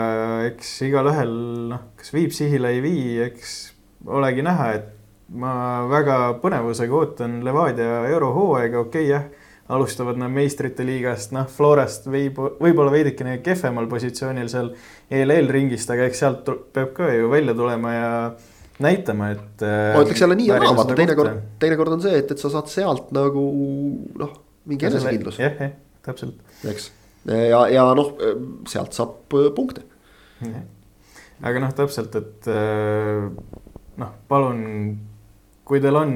[0.48, 1.34] eks igalühel
[1.74, 3.58] noh, kas viib sihile, ei vii, eks
[4.08, 4.94] olegi näha, et
[5.36, 5.52] ma
[5.90, 9.28] väga põnevusega ootan Levadia eurohooaega, okei okay, jah
[9.68, 14.70] alustavad nad meistrite liigast, noh, Florast võib, võib-olla veidikene kehvemal positsioonil seal
[15.12, 18.12] ELL ringist, aga eks sealt peab ka ju välja tulema ja
[18.82, 19.64] näitama, et.
[19.64, 22.70] ma ütleks jälle nii ja naa, vaata teinekord, teinekord on see, et, et sa saad
[22.72, 23.44] sealt nagu
[24.22, 24.32] noh,
[24.70, 25.40] mingi enesekindlus.
[25.42, 26.40] jah, jah, täpselt.
[26.72, 26.90] eks,
[27.28, 28.14] ja, ja noh,
[28.70, 29.84] sealt saab äh, punkte.
[31.44, 33.26] aga noh, täpselt, et äh,
[34.00, 34.62] noh, palun,
[35.68, 36.14] kui teil on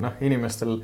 [0.00, 0.78] noh, inimestel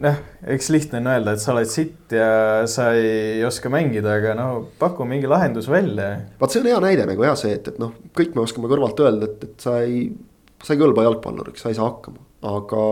[0.00, 0.20] noh,
[0.54, 2.30] eks lihtne on öelda, et sa oled sitt ja
[2.70, 4.46] sa ei oska mängida, aga no
[4.80, 6.12] paku mingi lahendus välja.
[6.40, 9.02] vaat see on hea näide nagu jah, see, et, et noh, kõik me oskame kõrvalt
[9.04, 10.06] öelda, et, et sa ei,
[10.64, 12.86] sa ei kõlba jalgpalluriks, sa ei saa hakkama, aga.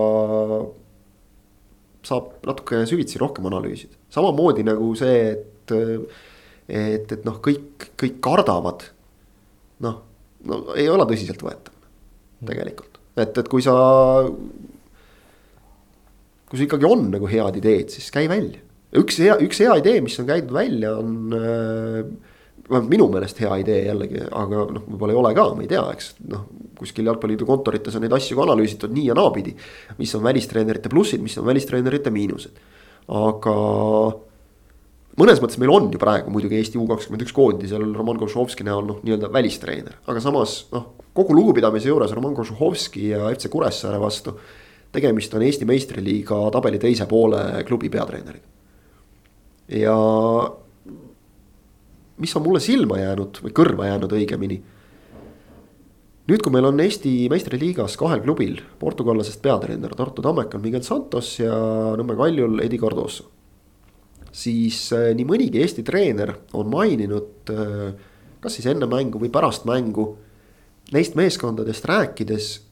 [2.08, 5.74] saab natuke süvitsi rohkem analüüsida, samamoodi nagu see, et,
[6.68, 8.88] et, et noh, kõik, kõik kardavad.
[9.84, 10.00] noh,
[10.48, 11.74] no ei ole tõsiseltvõetav
[12.48, 13.74] tegelikult, et, et kui sa
[16.48, 18.64] kui sul ikkagi on nagu head ideed, siis käi välja.
[18.96, 22.02] üks hea, üks hea idee, mis on käidud välja, on äh,
[22.68, 25.82] vähemalt minu meelest hea idee jällegi, aga noh, võib-olla ei ole ka, ma ei tea,
[25.94, 26.46] eks noh.
[26.78, 29.54] kuskil jalgpalliliidu kontorites on neid asju ka analüüsitud nii ja naapidi.
[29.98, 32.60] mis on välistreenerite plussid, mis on välistreenerite miinused,
[33.18, 33.56] aga
[35.18, 38.86] mõnes mõttes meil on ju praegu muidugi Eesti U kakskümmend üks koondisel Roman Košovski näol
[38.86, 44.36] noh, nii-öelda välistreener, aga samas noh, kogu lugupidamise juures Roman Košovski ja FC Kuressaare vastu
[44.92, 48.46] tegemist on Eesti meistriliiga tabeli teise poole klubi peatreeneriga.
[49.68, 49.94] ja
[52.18, 54.60] mis on mulle silma jäänud või kõrva jäänud õigemini.
[56.28, 61.54] nüüd, kui meil on Eesti meistriliigas kahel klubil portugallasest peatreener Tartu Tammekal Miguel Santos ja
[61.96, 63.30] Nõmme Kaljul Edi Cardoso.
[64.32, 67.92] siis äh, nii mõnigi Eesti treener on maininud äh,
[68.40, 70.16] kas siis enne mängu või pärast mängu
[70.92, 72.67] neist meeskondadest rääkides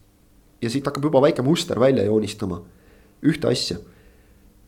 [0.63, 2.63] ja siit hakkab juba väike muster välja joonistuma.
[3.23, 3.79] ühte asja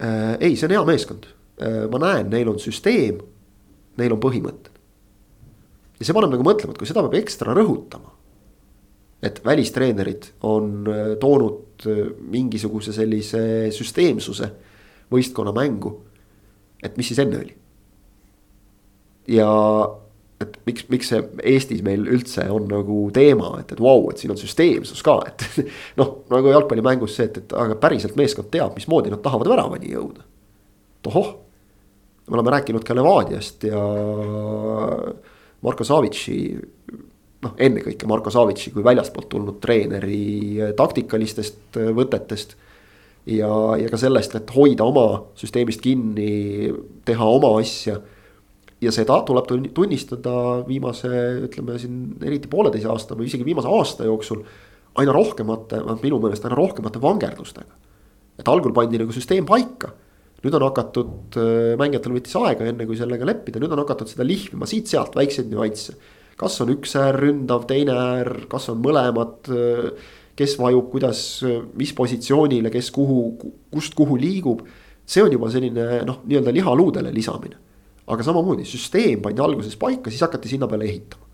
[0.03, 0.37] äh,.
[0.41, 1.29] ei, see on hea meeskond
[1.61, 3.21] äh,, ma näen, neil on süsteem,
[3.99, 4.73] neil on põhimõtted.
[5.99, 8.13] ja see paneb nagu mõtlema, et kui seda peab ekstra rõhutama.
[9.23, 11.87] et välistreenerid on äh, toonud
[12.31, 14.53] mingisuguse sellise süsteemsuse
[15.13, 15.95] võistkonna mängu.
[16.83, 17.57] et mis siis enne oli?
[19.29, 19.49] ja
[20.69, 24.35] miks, miks see Eestis meil üldse on nagu teema, et, et vau wow,, et siin
[24.35, 25.45] on süsteemsus ka, et
[26.01, 30.25] noh, nagu jalgpallimängus see, et, et aga päriselt meeskond teab, mismoodi nad tahavad väravani jõuda.
[31.07, 31.35] tohoh,
[32.29, 33.83] me oleme rääkinud ka Levadiast ja
[35.65, 36.39] Marko Savitši,
[37.45, 42.55] noh, ennekõike Marko Savitši kui väljastpoolt tulnud treeneri taktikalistest võtetest
[43.27, 43.51] ja,
[43.81, 45.09] ja ka sellest, et hoida oma
[45.39, 46.71] süsteemist kinni,
[47.09, 47.99] teha oma asja
[48.83, 50.35] ja seda tuleb tunnistada
[50.69, 51.11] viimase,
[51.49, 54.45] ütleme siin eriti pooleteise aasta või isegi viimase aasta jooksul.
[54.99, 57.75] aina rohkemate, minu meelest aina rohkemate vangerdustega.
[58.39, 59.93] et algul pandi nagu süsteem paika.
[60.45, 64.23] nüüd on hakatud, äh, mängijatel võttis aega, enne kui sellega leppida, nüüd on hakatud seda
[64.23, 65.97] lihvima siit-sealt väikseid nüansse.
[66.37, 69.91] kas on üks äär ründav, teine äär, kas on mõlemad äh,
[70.39, 71.43] kes vajub, kuidas,
[71.75, 73.33] mis positsioonile, kes kuhu,
[73.73, 74.63] kust kuhu liigub.
[75.05, 77.57] see on juba selline noh, nii-öelda lihaluudele lisamine
[78.09, 81.25] aga samamoodi süsteem pandi alguses paika, siis hakati sinna peale ehitama.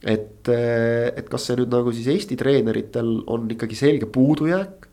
[0.00, 4.86] et, eh, et kas see nüüd nagu siis Eesti treeneritel on ikkagi selge puudujääk.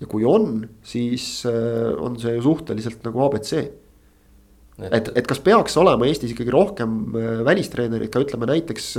[0.00, 3.52] ja kui on, siis eh, on see ju suhteliselt nagu abc.
[4.78, 8.96] et, et kas peaks olema Eestis ikkagi rohkem eh, välistreenereid ka ütleme näiteks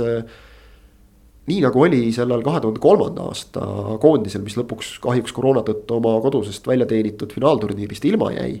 [1.50, 3.64] nii nagu oli sellel kahe tuhande kolmanda aasta
[3.98, 8.60] koondisel, mis lõpuks kahjuks koroona tõttu oma kodusest välja teenitud finaalturniirist ilma jäi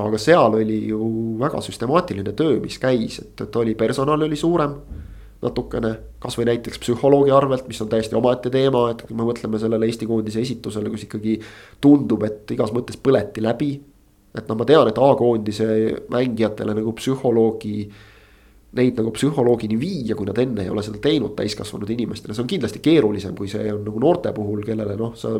[0.00, 0.98] aga seal oli ju
[1.40, 4.76] väga süstemaatiline töö, mis käis, et, et oli personal oli suurem
[5.42, 5.90] natukene,
[6.22, 10.06] kasvõi näiteks psühholoogi arvelt, mis on täiesti omaette teema, et kui me mõtleme sellele Eesti
[10.06, 11.34] koondise esitusele, kus ikkagi
[11.82, 13.72] tundub, et igas mõttes põleti läbi.
[14.32, 15.66] et noh, ma tean, et A-koondise
[16.08, 17.90] mängijatele nagu psühholoogi
[18.76, 22.50] neid nagu psühholoogini viia, kui nad enne ei ole seda teinud täiskasvanud inimestele, see on
[22.50, 25.34] kindlasti keerulisem, kui see on nagu noorte puhul, kellele noh, sa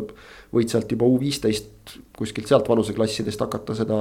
[0.52, 4.00] võid sealt juba U viisteist kuskilt sealt vanuseklassidest hakata seda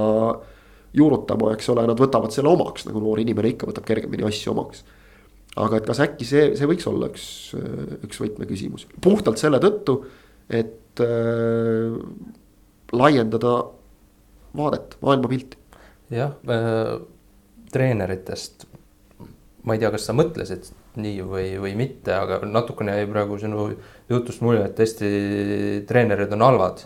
[0.96, 4.84] juurutama, eks ole, nad võtavad selle omaks, nagu noor inimene ikka võtab kergemini asju omaks.
[5.56, 7.24] aga et kas äkki see, see võiks olla üks,
[8.04, 9.98] üks võtmeküsimus, puhtalt selle tõttu,
[10.52, 11.96] et äh,
[12.92, 13.54] laiendada
[14.56, 15.56] vaadet, maailmapilti.
[16.12, 17.00] jah äh,,
[17.72, 18.66] treeneritest
[19.62, 23.68] ma ei tea, kas sa mõtlesid nii või, või mitte, aga natukene jäi praegu sinu
[24.10, 25.12] jutust mulje, et Eesti
[25.88, 26.82] treenerid on halvad.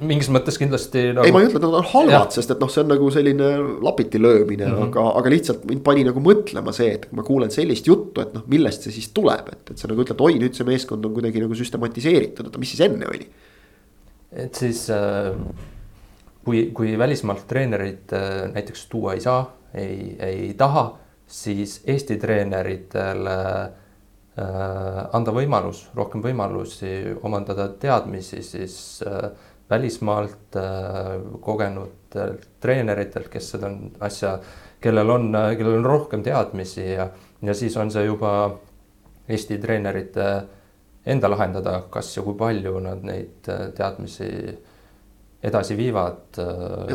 [0.00, 1.26] mingis mõttes kindlasti nagu....
[1.26, 3.48] ei, ma ei ütle, et nad on halvad, sest et noh, see on nagu selline
[3.82, 4.92] lapiti löömine mm, -hmm.
[4.92, 8.46] aga, aga lihtsalt mind pani nagu mõtlema see, et ma kuulen sellist juttu, et noh,
[8.46, 11.44] millest see siis tuleb, et, et sa nagu ütled, oi, nüüd see meeskond on kuidagi
[11.44, 13.28] nagu süstematiseeritud, oota, mis siis enne oli?
[14.32, 15.34] et siis äh,
[16.44, 20.86] kui, kui välismaalt treenerid äh, näiteks tuua ei saa, ei, ei taha,
[21.32, 26.92] siis Eesti treeneritele äh, anda võimalus, rohkem võimalusi
[27.24, 28.76] omandada teadmisi, siis
[29.06, 29.30] äh,
[29.70, 32.18] välismaalt äh, kogenud
[32.60, 33.70] treeneritelt, kes seda
[34.04, 34.34] asja,
[34.82, 37.06] kellel on, kellel on rohkem teadmisi ja,
[37.40, 38.34] ja siis on see juba
[39.32, 40.26] Eesti treenerite
[41.06, 44.28] enda lahendada, kas ja kui palju nad neid teadmisi
[45.42, 46.38] edasi viivad.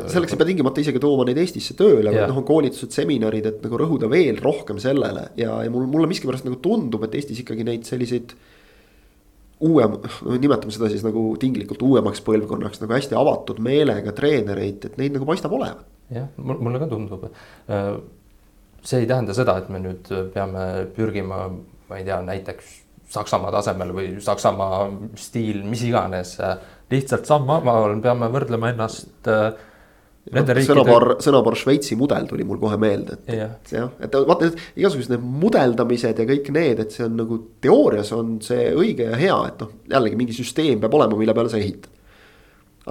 [0.07, 3.65] selleks ei pea tingimata isegi tooma neid Eestisse tööle, vaid noh, on koolitused, seminarid, et
[3.65, 7.67] nagu rõhuda veel rohkem sellele ja, ja mul, mulle miskipärast nagu tundub, et Eestis ikkagi
[7.67, 8.37] neid selliseid
[9.67, 14.99] uuem, no nimetame seda siis nagu tinglikult uuemaks põlvkonnaks nagu hästi avatud meelega treenereid, et
[15.01, 15.83] neid nagu paistab olevat.
[16.13, 17.27] jah, mulle ka tundub.
[18.87, 21.47] see ei tähenda seda, et me nüüd peame pürgima,
[21.89, 22.75] ma ei tea, näiteks
[23.07, 24.81] Saksamaa tasemel või Saksamaa
[25.15, 26.33] stiil, mis iganes
[26.93, 29.49] lihtsalt sammhaaval peame võrdlema ennast äh,
[30.27, 30.73] Nende riikide...
[30.73, 35.27] sõnapaar, sõnapaar Šveitsi mudel tuli mul kohe meelde, et jah, jah, et vaata igasugused need
[35.43, 39.63] mudeldamised ja kõik need, et see on nagu teoorias on see õige ja hea, et
[39.63, 41.93] noh, jällegi mingi süsteem peab olema, mille peale sa ehitad.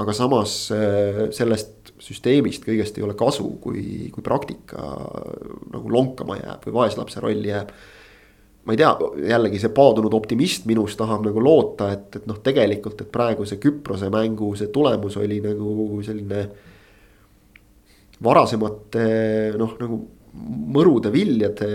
[0.00, 4.88] aga samas äh, sellest süsteemist kõigest ei ole kasu, kui, kui praktika
[5.72, 7.72] nagu lonkama jääb või vaeslapse rolli jääb
[8.66, 8.90] ma ei tea,
[9.30, 13.60] jällegi see paadunud optimist minus tahab nagu loota, et, et noh, tegelikult, et praegu see
[13.62, 16.48] Küprose mängu see tulemus oli nagu selline.
[18.26, 19.06] varasemate
[19.60, 20.00] noh, nagu
[20.72, 21.68] mõrude viljade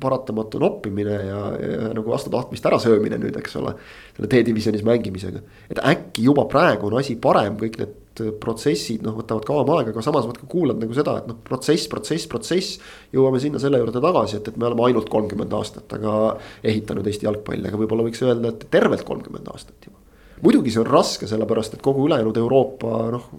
[0.00, 3.72] paratamatu noppimine ja, ja nagu vastu tahtmist ärasöömine nüüd, eks ole.
[4.16, 5.40] selle D-divisjonis mängimisega,
[5.70, 7.94] et äkki juba praegu on asi parem, kõik need
[8.40, 11.88] protsessid noh, võtavad kauem aega, aga samas vaat ka kuulad nagu seda, et noh, protsess,
[11.92, 12.80] protsess, protsess.
[13.14, 16.36] jõuame sinna selle juurde tagasi, et, et me oleme ainult kolmkümmend aastat, aga
[16.66, 19.98] ehitanud Eesti jalgpalli, aga võib-olla võiks öelda, et tervelt kolmkümmend aastat juba.
[20.44, 23.30] muidugi see on raske, sellepärast et kogu ülejäänud Euroopa noh,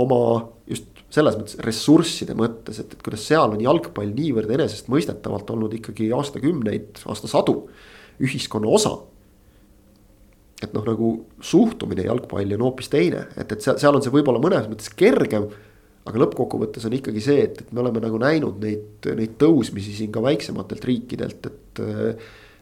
[0.00, 0.22] oma
[0.70, 6.12] just selles mõttes ressursside mõttes, et, et kuidas seal on jalgpall niivõrd enesestmõistetavalt olnud ikkagi
[6.14, 7.64] aastakümneid, aastasadu
[8.22, 8.94] ühiskonna osa
[10.60, 11.10] et noh, nagu
[11.44, 15.48] suhtumine jalgpalli on hoopis teine, et, et seal, seal on see võib-olla mõnes mõttes kergem.
[16.10, 20.12] aga lõppkokkuvõttes on ikkagi see, et, et me oleme nagu näinud neid, neid tõusmisi siin
[20.12, 21.82] ka väiksematelt riikidelt, et.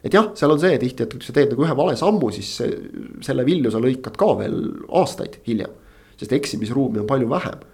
[0.05, 2.51] et jah, seal on see tihti, et kui sa teed nagu ühe vale sammu, siis
[2.61, 2.76] see,
[3.24, 4.59] selle vilju sa lõikad ka veel
[5.01, 5.74] aastaid hiljem.
[6.18, 7.66] sest eksimisruumi on palju vähem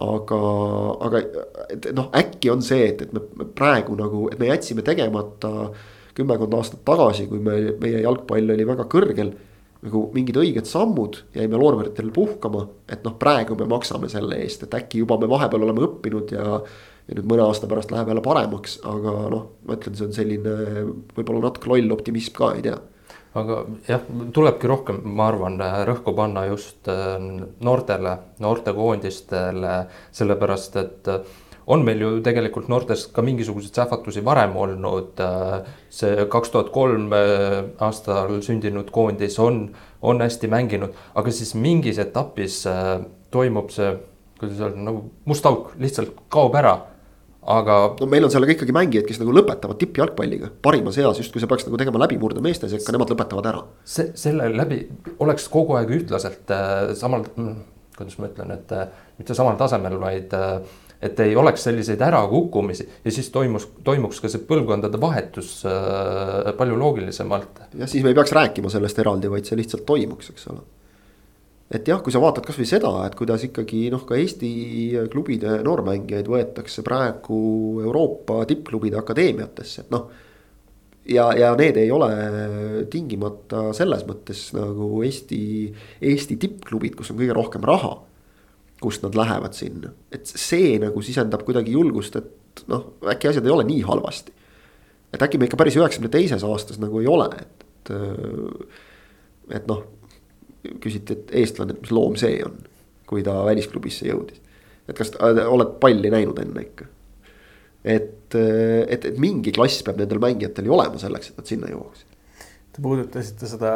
[0.00, 0.38] aga,
[1.06, 1.22] aga
[1.72, 5.70] et noh, äkki on see, et, et me praegu nagu, et me jätsime tegemata
[6.16, 9.32] kümmekond aastat tagasi, kui me, meie jalgpall oli väga kõrgel
[9.82, 12.66] nagu mingid õiged sammud, jäime loorberitele puhkama.
[12.88, 16.60] et noh, praegu me maksame selle eest, et äkki juba me vahepeal oleme õppinud ja.
[17.08, 20.56] ja nüüd mõne aasta pärast läheb jälle paremaks, aga noh, ma ütlen, see on selline
[21.16, 22.78] võib-olla natuke loll optimism ka, ei tea
[23.38, 24.02] aga jah,
[24.34, 25.56] tulebki rohkem, ma arvan,
[25.88, 27.16] rõhku panna just äh,
[27.64, 29.76] noortele, noortekoondistele,
[30.12, 31.32] sellepärast et äh,
[31.66, 35.20] on meil ju tegelikult noortes ka mingisuguseid sähvatusi varem olnud.
[35.90, 39.68] see kaks tuhat kolm äh, aastal sündinud koondis on,
[40.02, 43.00] on hästi mänginud, aga siis mingis etapis äh,
[43.30, 43.92] toimub see,
[44.40, 46.78] kuidas öelda, nagu must auk lihtsalt kaob ära
[47.42, 47.76] aga.
[48.00, 51.48] no meil on seal ka ikkagi mängijaid, kes nagu lõpetavad tippjalgpalliga parimas eas, justkui sa
[51.50, 53.64] peaks nagu tegema läbimurde meeste sekka, nemad lõpetavad ära.
[53.84, 54.82] see, selle läbi
[55.22, 57.56] oleks kogu aeg ühtlaselt äh, samal, mm,
[57.98, 58.86] kuidas ma ütlen, et äh,
[59.18, 64.30] mitte samal tasemel, vaid äh, et ei oleks selliseid ärakukkumisi ja siis toimus, toimuks ka
[64.30, 67.64] see põlvkondade vahetus äh, palju loogilisemalt.
[67.78, 70.62] ja siis me ei peaks rääkima sellest eraldi, vaid see lihtsalt toimuks, eks ole.
[71.74, 74.52] et jah, kui sa vaatad kasvõi seda, et kuidas ikkagi noh, ka Eesti
[75.12, 77.40] klubide noormängijaid võetakse praegu
[77.82, 80.06] Euroopa tippklubide akadeemiatesse, et noh
[81.10, 82.12] ja, ja need ei ole
[82.94, 85.42] tingimata selles mõttes nagu Eesti,
[85.98, 87.96] Eesti tippklubid, kus on kõige rohkem raha
[88.82, 89.92] kust nad lähevad sinna.
[90.12, 94.34] et see nagu sisendab kuidagi julgust, et noh, äkki asjad ei ole nii halvasti.
[95.14, 97.92] et äkki me ikka päris üheksakümne teises aastas nagu ei ole, et, et.
[99.58, 99.84] et noh,
[100.80, 102.56] küsiti, et eestlane, et mis loom see on,
[103.08, 104.40] kui ta välisklubisse jõudis.
[104.88, 106.88] et kas oled palli näinud enne ikka?
[107.84, 112.08] et, et, et mingi klass peab nendel mängijatel ju olema selleks, et nad sinna jõuaksid.
[112.72, 113.72] Te puudutasite seda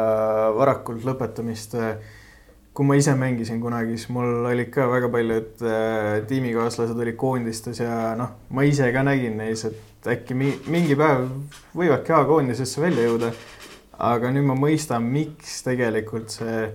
[0.57, 1.75] varakult lõpetamist
[2.77, 7.79] kui ma ise mängisin kunagi, siis mul olid ka väga paljud äh, tiimikaaslased olid koondistes
[7.81, 11.25] ja noh, ma ise ka nägin neis, et äkki mi mingi päev
[11.73, 13.31] võivadki A-koondisesse välja jõuda.
[13.97, 16.67] aga nüüd ma mõistan, miks tegelikult see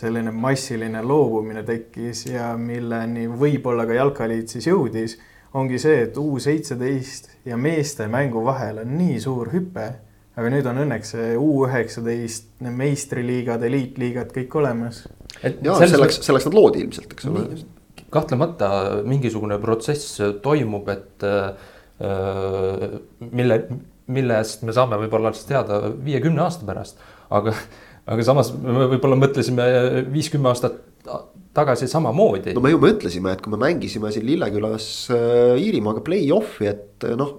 [0.00, 5.18] selline massiline loobumine tekkis ja milleni võib-olla ka jalkaliit siis jõudis,
[5.52, 9.90] ongi see, et U seitseteist ja meeste mängu vahel on nii suur hüpe.
[10.40, 15.04] Aga nüüd on õnneks see U üheksateist, meistriliigad, eliitliigad kõik olemas
[15.40, 17.44] ja selleks, selleks nad loodi ilmselt, eks ole.
[18.12, 18.70] kahtlemata
[19.06, 21.26] mingisugune protsess toimub, et
[23.40, 23.58] mille,
[24.10, 27.02] millest me saame võib-olla alles teada viiekümne aasta pärast,
[27.36, 27.54] aga,
[28.08, 29.66] aga samas me võib-olla mõtlesime
[30.08, 30.80] viis-kümme aastat
[31.56, 32.54] tagasi samamoodi.
[32.56, 34.88] no me ju mõtlesime, et kui me mängisime siin Lillekülas
[35.60, 37.36] Iirimaaga play-off'i, et noh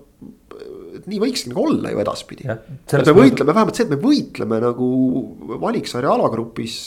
[0.98, 2.48] et nii võikski nagu olla ju edaspidi.
[2.48, 4.90] et me võitleme, vähemalt see, et me võitleme nagu
[5.62, 6.80] valiksarja alagrupis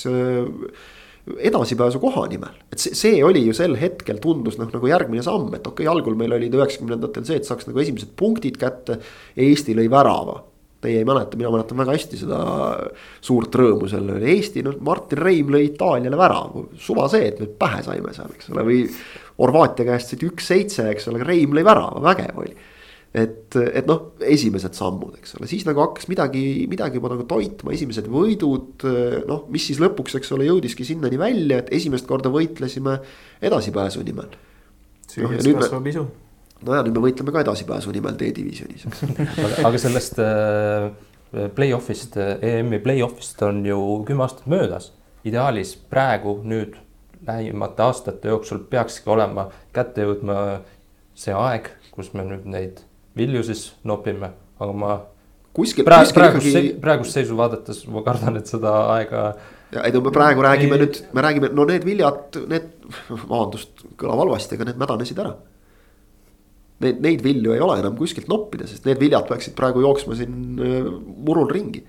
[1.25, 2.57] edasipääsu koha nimel.
[2.73, 5.93] et see, see oli ju sel hetkel tundus noh, nagu järgmine samm, et okei okay,,
[5.93, 8.99] algul meil olid üheksakümnendatel see, et saaks nagu esimesed punktid kätte.
[9.41, 10.43] Eesti lõi värava.
[10.85, 12.39] Teie ei mäleta, mina mäletan väga hästi seda
[13.25, 16.67] suurt rõõmu seal oli Eesti, noh Martin Reim lõi Itaaliale värava.
[16.77, 18.83] suva see, et me pähe saime seal, eks ole, või
[19.41, 22.53] Horvaatia käest said üks-seitse, eks ole, Reim lõi värava, vägev oli
[23.15, 27.71] et, et noh, esimesed sammud, eks ole, siis nagu hakkas midagi, midagi juba nagu toitma,
[27.77, 28.85] esimesed võidud.
[29.31, 32.99] noh, mis siis lõpuks, eks ole, jõudiski sinnani välja, et esimest korda võitlesime
[33.45, 34.35] edasipääsu nimel.
[35.07, 36.07] süües no, kasvab isu.
[36.67, 40.89] no ja nüüd me võitleme ka edasipääsu nimel D-divisjonis, eks ole aga, aga sellest äh,
[41.55, 44.91] play-off'ist äh,, EM-i play-off'ist on ju kümme aastat möödas.
[45.25, 46.75] ideaalis praegu nüüd
[47.27, 50.41] lähimate aastate jooksul peakski olema kätte jõudma
[51.15, 52.83] see aeg, kus me nüüd neid
[53.19, 54.99] vilju siis nopime, aga ma.
[55.55, 56.75] kuskil praegu, praegust ikkagi...
[56.75, 59.25] Se, praegust seisu vaadates ma kardan, et seda aega.
[59.75, 60.85] ja ei no me praegu räägime ei...
[60.85, 62.71] nüüd, me räägime, no need viljad, need,
[63.11, 65.35] vabandust, kõlab halvasti, aga need mädanesid ära.
[66.85, 70.59] Neid, neid vilju ei ole enam kuskilt noppida, sest need viljad peaksid praegu jooksma siin
[70.59, 70.89] äh,
[71.27, 71.85] murul ringi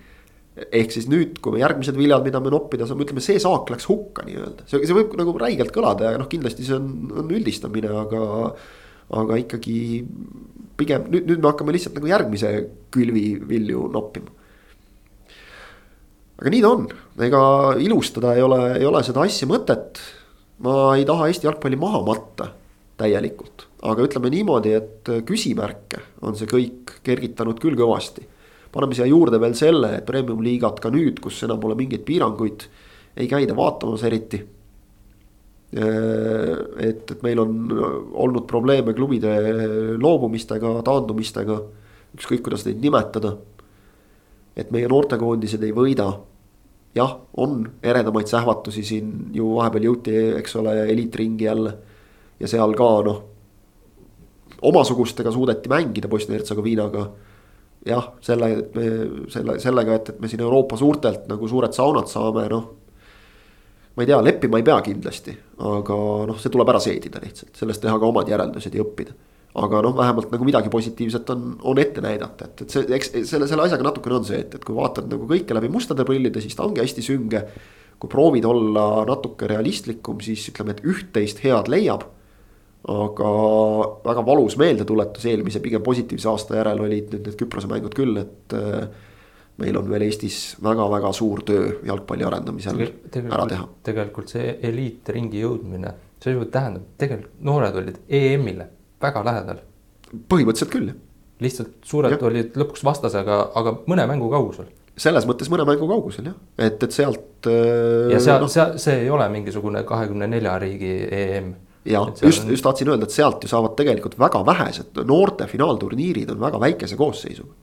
[0.56, 3.90] ehk siis nüüd, kui me järgmised viljad, mida me noppida saame, ütleme, see saak läks
[3.90, 7.92] hukka nii-öelda, see, see võib nagu räigelt kõlada ja noh, kindlasti see on, on üldistamine,
[8.06, 8.22] aga.
[9.14, 9.78] Aga ikkagi
[10.78, 12.52] pigem nüüd, nüüd me hakkame lihtsalt nagu järgmise
[12.94, 14.34] külvi vilju noppima.
[16.36, 16.88] aga nii ta on,
[17.28, 17.42] ega
[17.80, 20.02] ilustada ei ole, ei ole seda asja mõtet.
[20.66, 22.50] ma ei taha Eesti jalgpalli maha matta
[23.00, 28.26] täielikult, aga ütleme niimoodi, et küsimärke on see kõik kergitanud küll kõvasti.
[28.72, 32.68] paneme siia juurde veel selle, et premium-liigat ka nüüd, kus enam pole mingeid piiranguid,
[33.16, 34.42] ei käida vaatamas eriti
[35.76, 37.52] et, et meil on
[38.24, 39.34] olnud probleeme klubide
[40.00, 41.58] loobumistega, taandumistega,
[42.16, 43.36] ükskõik kuidas neid nimetada.
[44.56, 46.20] et meie noortekoondised ei võida.
[46.96, 51.78] jah, on eredamaid sähvatusi siin ju vahepeal jõuti, eks ole, eliitringi jälle.
[52.40, 53.24] ja seal ka noh,
[54.62, 57.10] omasugustega suudeti mängida Bosnia-Hertsegoviinaga.
[57.86, 58.88] jah, selle, et me
[59.30, 62.85] selle, sellega, et, et me siin Euroopa suurtelt nagu suured saunad saame, noh
[63.96, 65.98] ma ei tea, leppima ei pea kindlasti, aga
[66.30, 69.16] noh, see tuleb ära seedida lihtsalt, sellest teha ka omad järeldused ja õppida.
[69.56, 73.48] aga noh, vähemalt nagu midagi positiivset on, on ette näidata, et, et see, eks selle,
[73.48, 76.58] selle asjaga natukene on see, et, et kui vaatad nagu kõike läbi mustade prillide, siis
[76.58, 77.46] ta ongi hästi sünge.
[77.96, 82.04] kui proovid olla natuke realistlikum, siis ütleme, et üht-teist head leiab.
[82.92, 83.30] aga
[84.04, 88.54] väga valus meeldetuletus eelmise pigem positiivse aasta järel olid nüüd need Küprose mängud küll, et
[89.62, 92.82] meil on veel Eestis väga-väga suur töö jalgpalli arendamisel
[93.24, 93.68] ära teha.
[93.88, 95.94] tegelikult see eliitringi jõudmine,
[96.24, 98.70] see ju tähendab, tegelikult noored olid EM-ile
[99.02, 99.62] väga lähedal.
[100.32, 100.96] põhimõtteliselt küll,
[101.44, 102.20] lihtsalt suured ja.
[102.28, 104.68] olid lõpuks vastasega, aga mõne mängu kaugusel.
[104.98, 107.48] selles mõttes mõne mängu kaugusel jah, et, et sealt.
[107.48, 111.54] Äh, ja seal no,, seal, see ei ole mingisugune kahekümne nelja riigi EM
[111.86, 116.36] ja just on..., just tahtsin öelda, et sealt ju saavad tegelikult väga vähesed noorte finaalturniirid
[116.36, 117.54] on väga väikese koosseisuga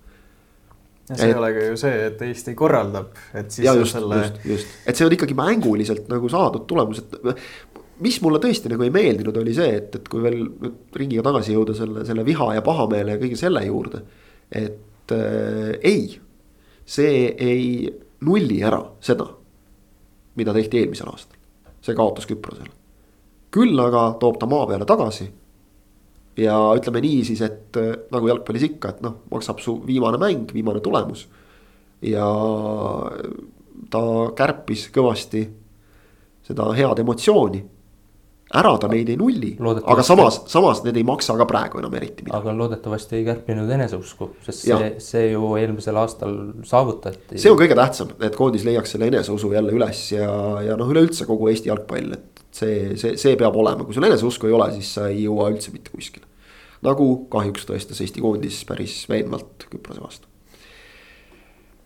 [1.08, 3.66] ja see et, ei ole ka ju see, et Eesti korraldab, et siis.
[3.66, 8.18] ja just selle..., just, just, et see on ikkagi mänguliselt nagu saadud tulemus, et mis
[8.24, 10.40] mulle tõesti nagu ei meeldinud, oli see, et, et kui veel
[10.98, 14.02] ringiga tagasi jõuda selle, selle viha ja pahameele ja kõige selle juurde.
[14.52, 16.06] et äh, ei,
[16.84, 17.66] see ei
[18.22, 19.26] nulli ära seda,
[20.38, 21.38] mida tehti eelmisel aastal,
[21.82, 22.72] see kaotas Küprosele.
[23.52, 25.28] küll aga toob ta maa peale tagasi
[26.36, 30.52] ja ütleme nii siis, et äh, nagu jalgpallis ikka, et noh, maksab su viimane mäng,
[30.54, 31.26] viimane tulemus.
[32.02, 32.26] ja
[33.92, 34.00] ta
[34.34, 35.44] kärpis kõvasti
[36.46, 37.60] seda head emotsiooni.
[38.58, 42.26] Ära ta neid ei nulli, aga samas, samas need ei maksa ka praegu enam eriti
[42.26, 42.38] midagi.
[42.38, 44.78] aga loodetavasti ei kärpinud eneseusku, sest ja.
[44.80, 46.36] see, see ju eelmisel aastal
[46.68, 47.40] saavutati.
[47.40, 50.32] see on kõige tähtsam, et koondis leiaks selle eneseusu jälle üles ja,
[50.66, 54.50] ja noh, üleüldse kogu Eesti jalgpall, et see, see, see peab olema, kui sul eneseusku
[54.50, 56.28] ei ole, siis sa ei jõua üldse mitte kuskile.
[56.84, 60.31] nagu kahjuks tõestas Eesti koondis päris veenvalt Küprose vastu.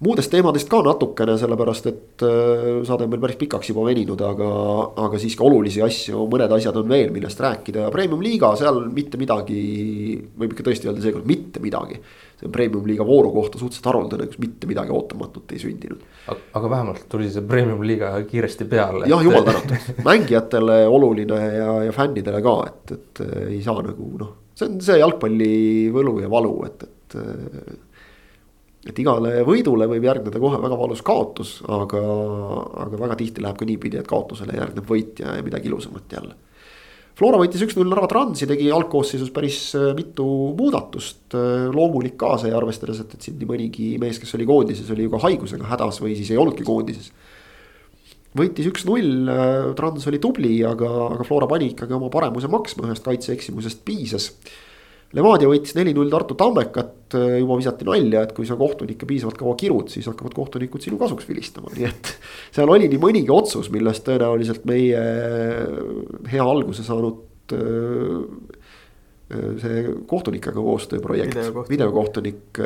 [0.05, 4.49] Muudest teemadest ka natukene, sellepärast et äh, saade on meil päris pikaks juba veninud, aga,
[5.07, 9.21] aga siiski olulisi asju, mõned asjad on veel, millest rääkida ja premium liiga seal mitte
[9.21, 9.61] midagi.
[10.37, 12.01] võib ikka tõesti öelda seekord mitte midagi.
[12.37, 16.05] see on premium liiga vooru kohta suhteliselt haruldane, kus mitte midagi ootamatut ei sündinud.
[16.29, 19.09] aga vähemalt tuli see premium liiga kiiresti peale.
[19.09, 24.37] jah, jumal tänatud, mängijatele oluline ja, ja fännidele ka, et, et ei saa nagu noh,
[24.53, 25.55] see on see jalgpalli
[25.95, 27.21] võlu ja valu, et, et
[28.91, 32.03] et igale võidule võib järgneda kohe väga valus kaotus, aga,
[32.87, 36.37] aga väga tihti läheb ka niipidi, et kaotusele järgneb võit ja midagi ilusamat jälle.
[37.17, 40.27] Flora võitis üks-null Narva Transi, tegi algkoosseisus päris äh, mitu
[40.59, 41.23] muudatust.
[41.33, 45.07] Äh, loomulik ka see, arvestades, et, et siin nii mõnigi mees, kes oli koondises, oli
[45.07, 47.09] ju ka haigusega hädas või siis ei olnudki koondises.
[48.37, 53.09] võitis üks-null, äh, Trans oli tubli, aga, aga Flora pani ikkagi oma paremuse maksma, ühest
[53.09, 54.35] kaitseeksimusest piisas
[55.15, 59.55] Levadia võitis neli-null Tartu Tammekat, äh, juba visati nalja, et kui sa kohtunikke piisavalt kaua
[59.59, 62.11] kirud, siis hakkavad kohtunikud sinu kasuks vilistama, nii et.
[62.57, 65.03] seal oli nii mõnigi otsus, millest tõenäoliselt meie
[66.33, 67.61] hea alguse saanud äh,
[69.31, 71.39] äh, see kohtunikega koostööprojekt,
[71.71, 72.61] videokohtunik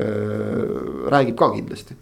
[1.12, 1.99] räägib ka kindlasti.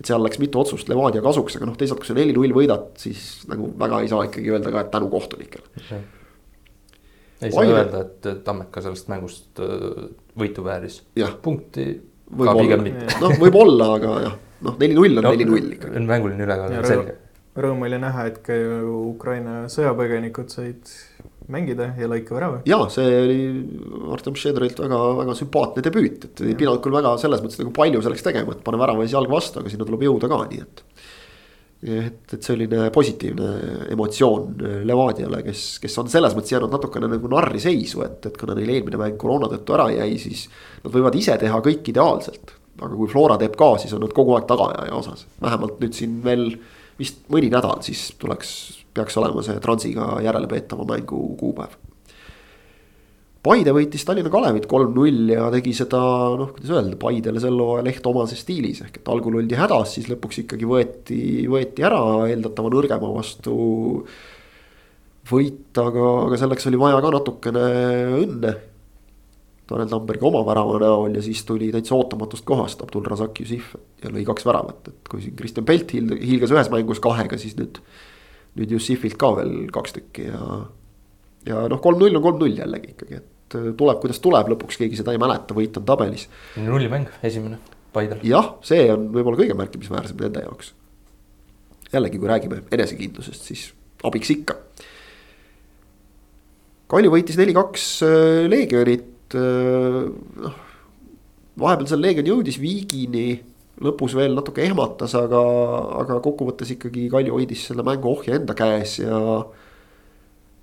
[0.00, 3.42] et seal läks mitu otsust Levadia kasuks, aga noh, teisalt, kui sa neli-null võidad, siis
[3.50, 6.19] nagu väga ei saa ikkagi öelda ka, et tänu kohtunikele
[7.42, 9.60] ei saa öelda, et Tammeka sellest mängust
[10.38, 11.02] võitu vääris.
[11.42, 11.88] punkti
[12.30, 13.18] ka pigem mitte.
[13.22, 14.36] noh, võib-olla, aga jah,
[14.66, 16.04] noh, neli-null on neli-null ikkagi.
[16.06, 17.16] mänguline ülekaal on selge.
[17.60, 20.92] Rõõm oli näha, et ka ju Ukraina sõjapõgenikud said
[21.50, 22.60] mängida ja lõika värava.
[22.68, 23.40] ja see oli
[24.14, 28.02] Artem Šedrilt väga, väga sümpaatne debüüt, et ei pidanud küll väga selles mõttes nagu palju
[28.06, 30.84] selleks tegema, et pane värava ees jalg vastu, aga sinna tuleb jõuda ka, nii et
[31.82, 33.50] et, et selline positiivne
[33.94, 38.56] emotsioon Levadiale, kes, kes on selles mõttes jäänud natukene nagu narri seisu, et, et kuna
[38.58, 40.46] neil eelmine mäng koroona tõttu ära jäi, siis.
[40.84, 44.36] Nad võivad ise teha kõik ideaalselt, aga kui Flora teeb ka, siis on nad kogu
[44.36, 46.50] aeg tagaajaja osas, vähemalt nüüd siin veel
[47.00, 48.50] vist mõni nädal, siis tuleks,
[48.96, 51.78] peaks olema see Transiga järelepeetava mängu kuupäev
[53.40, 55.98] Paide võitis Tallinna Kalevit kolm-null ja tegi seda
[56.36, 60.10] noh, kuidas öelda, Paidele sel hooajal ehk omases stiilis ehk et algul oldi hädas, siis
[60.10, 63.54] lõpuks ikkagi võeti, võeti ära eeldatava nõrgema vastu.
[65.30, 67.62] võit, aga, aga selleks oli vaja ka natukene
[68.18, 68.52] õnne.
[69.70, 73.70] Tanel Tambergi oma värava näol ja siis tuli täitsa ootamatust kohast Abdul Razak Jussif
[74.02, 77.80] ja lõi kaks väravat, et kui siin Kristjan Pelt hiilgas ühes mängus kahega, siis nüüd.
[78.58, 80.42] nüüd Jussifilt ka veel kaks tükki ja
[81.48, 85.14] ja noh, kolm-null on kolm-null jällegi ikkagi, et äh, tuleb, kuidas tuleb, lõpuks keegi seda
[85.14, 86.28] ei mäleta, võit on tabelis.
[86.60, 87.60] nullimäng, esimene,
[87.94, 88.22] Paidel.
[88.26, 90.74] jah, see on võib-olla kõige märkimisväärsem nende jaoks.
[91.92, 93.68] jällegi, kui räägime enesekindlusest, siis
[94.06, 94.58] abiks ikka.
[96.90, 100.02] Kalju võitis neli-kaks äh, Leegionit, äh,
[100.44, 100.58] noh.
[101.60, 103.40] vahepeal seal Leegion jõudis viigini,
[103.80, 105.40] lõpus veel natuke ehmatas, aga,
[106.02, 109.20] aga kokkuvõttes ikkagi Kalju hoidis selle mängu ohja enda käes ja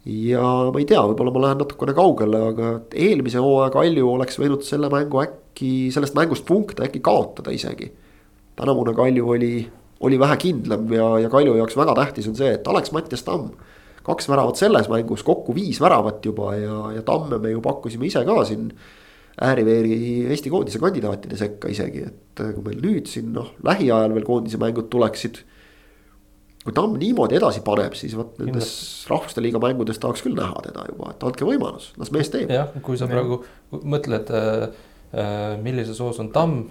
[0.07, 0.41] ja
[0.71, 4.89] ma ei tea, võib-olla ma lähen natukene kaugele, aga eelmise hooaja Kalju oleks võinud selle
[4.93, 7.89] mängu äkki, sellest mängust punkte äkki kaotada isegi.
[8.55, 9.51] tänavune Kalju oli,
[10.07, 13.51] oli vähe kindlam ja, ja Kalju jaoks väga tähtis on see, et Alex-Mattias Tamm.
[14.07, 18.23] kaks väravat selles mängus, kokku viis väravat juba ja, ja Tamme me ju pakkusime ise
[18.25, 18.71] ka siin.
[19.41, 24.57] ääriveeri Eesti koondise kandidaatide sekka isegi, et kui meil nüüd siin noh, lähiajal veel koondise
[24.57, 25.43] mängud tuleksid
[26.67, 28.69] kui Tamm niimoodi edasi paneb, siis vot nendes
[29.07, 32.51] rahvuste liiga mängudes tahaks küll näha teda juba, et andke võimalus, las mees teeb.
[32.51, 33.39] jah, kui sa praegu
[33.71, 34.65] mõtled äh,
[35.15, 36.65] äh,, millises hoos on Tamm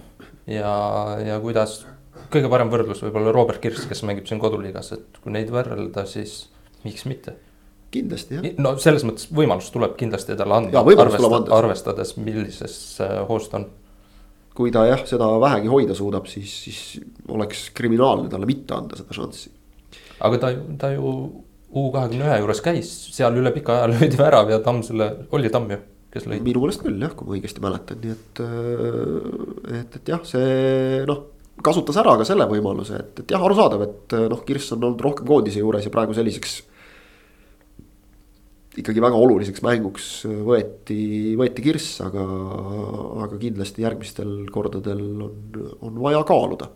[0.45, 0.75] ja,
[1.23, 1.79] ja kuidas.
[2.29, 6.43] kõige parem võrdlus võib-olla Robert Kirss, kes mängib siin koduliigas, et kui neid võrrelda, siis
[6.85, 7.33] miks mitte.
[7.89, 8.47] kindlasti jah.
[8.61, 13.69] no selles mõttes võimalus tuleb kindlasti talle anda, arvestades, arvestades, millises äh, hoos ta on
[14.53, 16.81] kui ta jah, seda vähegi hoida suudab, siis, siis
[17.33, 19.56] oleks kriminaalne talle mitte anda seda šanssi
[20.19, 21.11] aga ta, ta ju
[21.67, 25.51] U kahekümne ühe juures käis, seal üle pika aja löödi värav ja Tamm selle, oli
[25.53, 25.79] Tamm ju,
[26.13, 26.39] kes lõi?
[26.43, 31.03] minu meelest küll jah, kui ma õigesti mäletan, nii et, äh, et, et jah, see
[31.09, 31.25] noh
[31.65, 35.27] kasutas ära ka selle võimaluse, et, et jah, arusaadav, et noh, Kirss on olnud rohkem
[35.27, 36.59] koondise juures ja praegu selliseks.
[38.77, 40.07] ikkagi väga oluliseks mänguks
[40.45, 42.23] võeti, võeti Kirss, aga,
[43.25, 45.35] aga kindlasti järgmistel kordadel on,
[45.81, 46.69] on vaja kaaluda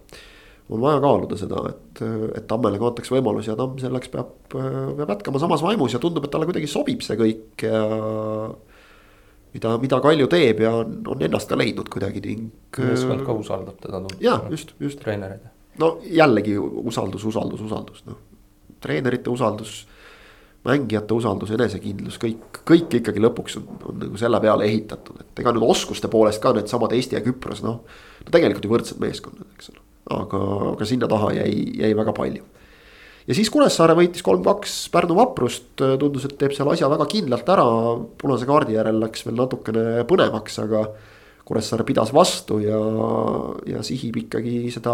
[0.72, 2.02] on vaja kaaluda seda, et,
[2.38, 6.26] et Tammele ka antaks võimalus ja Tamm selleks peab, peab jätkama samas vaimus ja tundub,
[6.26, 7.82] et talle kuidagi sobib see kõik ja.
[9.56, 12.48] mida, mida Kalju teeb ja on, on ennast ka leidnud kuidagi ning.
[12.80, 14.04] meeskond ka usaldab teda.
[14.24, 15.02] ja just, just.
[15.04, 15.44] treenerid.
[15.82, 18.22] no jällegi usaldus, usaldus, usaldus, noh.
[18.80, 19.76] treenerite usaldus,
[20.64, 25.52] mängijate usaldus, enesekindlus, kõik, kõik ikkagi lõpuks on, on nagu selle peale ehitatud, et ega
[25.52, 27.82] nüüd oskuste poolest ka needsamad Eesti ja Küpros, noh.
[28.24, 30.42] no tegelikult ju võrdsed meeskonnad, eks ole aga,
[30.74, 32.44] aga sinna taha jäi, jäi väga palju.
[33.28, 37.68] ja siis Kuressaare võitis kolm-kaks Pärnu vaprust, tundus, et teeb seal asja väga kindlalt ära,
[38.22, 40.86] punase kaardi järel läks veel natukene põnevaks, aga.
[41.42, 42.78] Kuressaare pidas vastu ja,
[43.68, 44.94] ja sihib ikkagi seda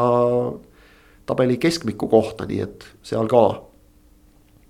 [1.27, 3.41] tabeli keskmiku kohta, nii et seal ka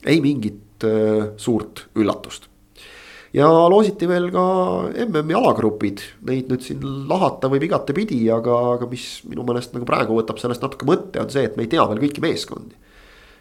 [0.10, 2.47] ei mingit äh, suurt üllatust
[3.36, 4.44] ja loositi veel ka
[5.08, 10.18] MM-i alagrupid, neid nüüd siin lahata võib igatepidi, aga, aga mis minu meelest nagu praegu
[10.18, 12.84] võtab sellest natuke mõtte, on see, et me ei tea veel kõiki meeskondi.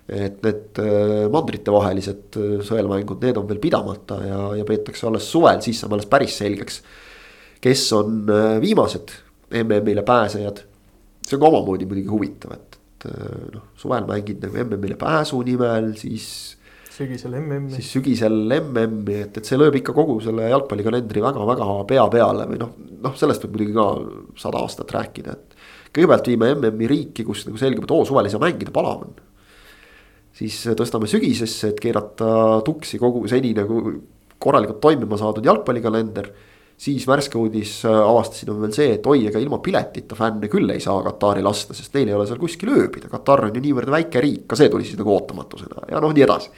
[0.07, 5.59] et need äh, mandritevahelised äh, sõelmängud, need on veel pidamata ja, ja peetakse alles suvel,
[5.65, 6.83] siis saab alles päris selgeks.
[7.61, 9.11] kes on äh, viimased
[9.51, 10.63] MM-ile pääsejad.
[11.27, 13.09] see on ka omamoodi muidugi huvitav, et, et
[13.55, 16.56] noh, suvel mängid nagu MM-ile pääsu nimel, siis
[16.97, 17.75] sügisel MM-i.
[17.77, 22.61] siis sügisel MM-i, et, et see lööb ikka kogu selle jalgpallikalendri väga-väga pea peale või
[22.63, 22.73] noh,
[23.05, 23.87] noh, sellest võib muidugi ka
[24.47, 25.57] sada aastat rääkida, et.
[25.93, 29.15] kõigepealt viime MM-i riiki, kus nagu selgub, et oo, suvel ei saa mängida, palav on.
[30.37, 33.83] siis tõstame sügisesse, et keerata tuksi kogu seni nagu
[34.41, 36.33] korralikult toimima saadud jalgpallikalender
[36.77, 40.83] siis värske uudis avastasin on veel see, et oi, ega ilma piletita fänne küll ei
[40.85, 44.23] saa Katari lasta, sest neil ei ole seal kuskil ööbida, Katar on ju niivõrd väike
[44.23, 46.53] riik, ka see tuli siis nagu ootamatusena ja noh, nii edasi.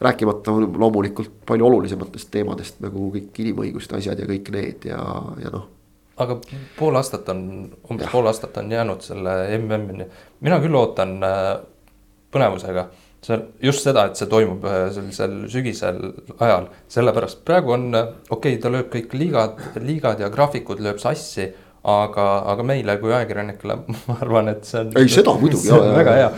[0.00, 5.00] Rääkimata loomulikult palju olulisematest teemadest nagu kõik inimõiguste asjad ja kõik need ja,
[5.42, 5.66] ja noh.
[6.20, 6.38] aga
[6.78, 7.40] pool aastat on,
[7.90, 8.12] umbes ja.
[8.12, 10.08] pool aastat on jäänud selle MM-ini,
[10.44, 11.50] mina küll ootan äh,
[12.34, 12.88] põnevusega
[13.26, 16.02] see on just seda, et see toimub äh, sellisel sügisel
[16.36, 21.48] ajal, sellepärast praegu on okei okay,, ta lööb kõik liigad, liigad ja graafikud lööb sassi
[21.86, 23.78] aga, aga meile kui ajakirjanikele,
[24.08, 24.92] ma arvan, et see on.
[24.98, 25.72] ei, seda muidugi.
[25.96, 26.30] väga hea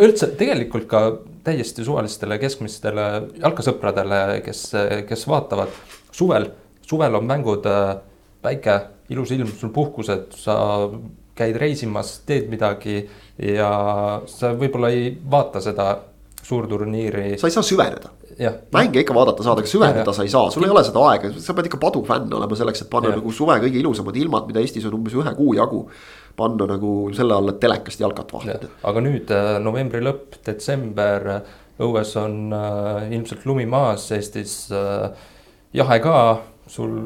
[0.00, 1.04] üldse tegelikult ka
[1.44, 3.06] täiesti suvalistele keskmistele
[3.40, 4.64] jalkasõpradele, kes,
[5.08, 5.72] kes vaatavad
[6.12, 6.50] suvel,
[6.86, 7.96] suvel on mängud, äh,
[8.42, 8.80] päike,
[9.10, 10.56] ilus ilm, sul puhkused, sa
[11.40, 13.00] käid reisimas, teed midagi
[13.40, 13.70] ja
[14.28, 15.92] sa võib-olla ei vaata seda
[16.42, 17.38] suurturniiri.
[17.38, 18.10] sa ei saa süveneda.
[18.72, 21.32] mänge ikka vaadata saad, aga süveneda ja, sa ei saa, sul ei ole seda aega,
[21.42, 23.18] sa pead ikka padufänn olema selleks, et panna ja.
[23.20, 25.82] nagu suve kõige ilusamad ilmad, mida Eestis on umbes ühe kuu jagu.
[26.40, 28.72] Panna nagu selle alla, et telekast jalkat vahetada.
[28.90, 31.30] aga nüüd äh, novembri lõpp, detsember,
[31.80, 35.08] õues on äh, ilmselt lumi maas, Eestis äh,
[35.76, 36.16] jahe ka,
[36.70, 36.98] sul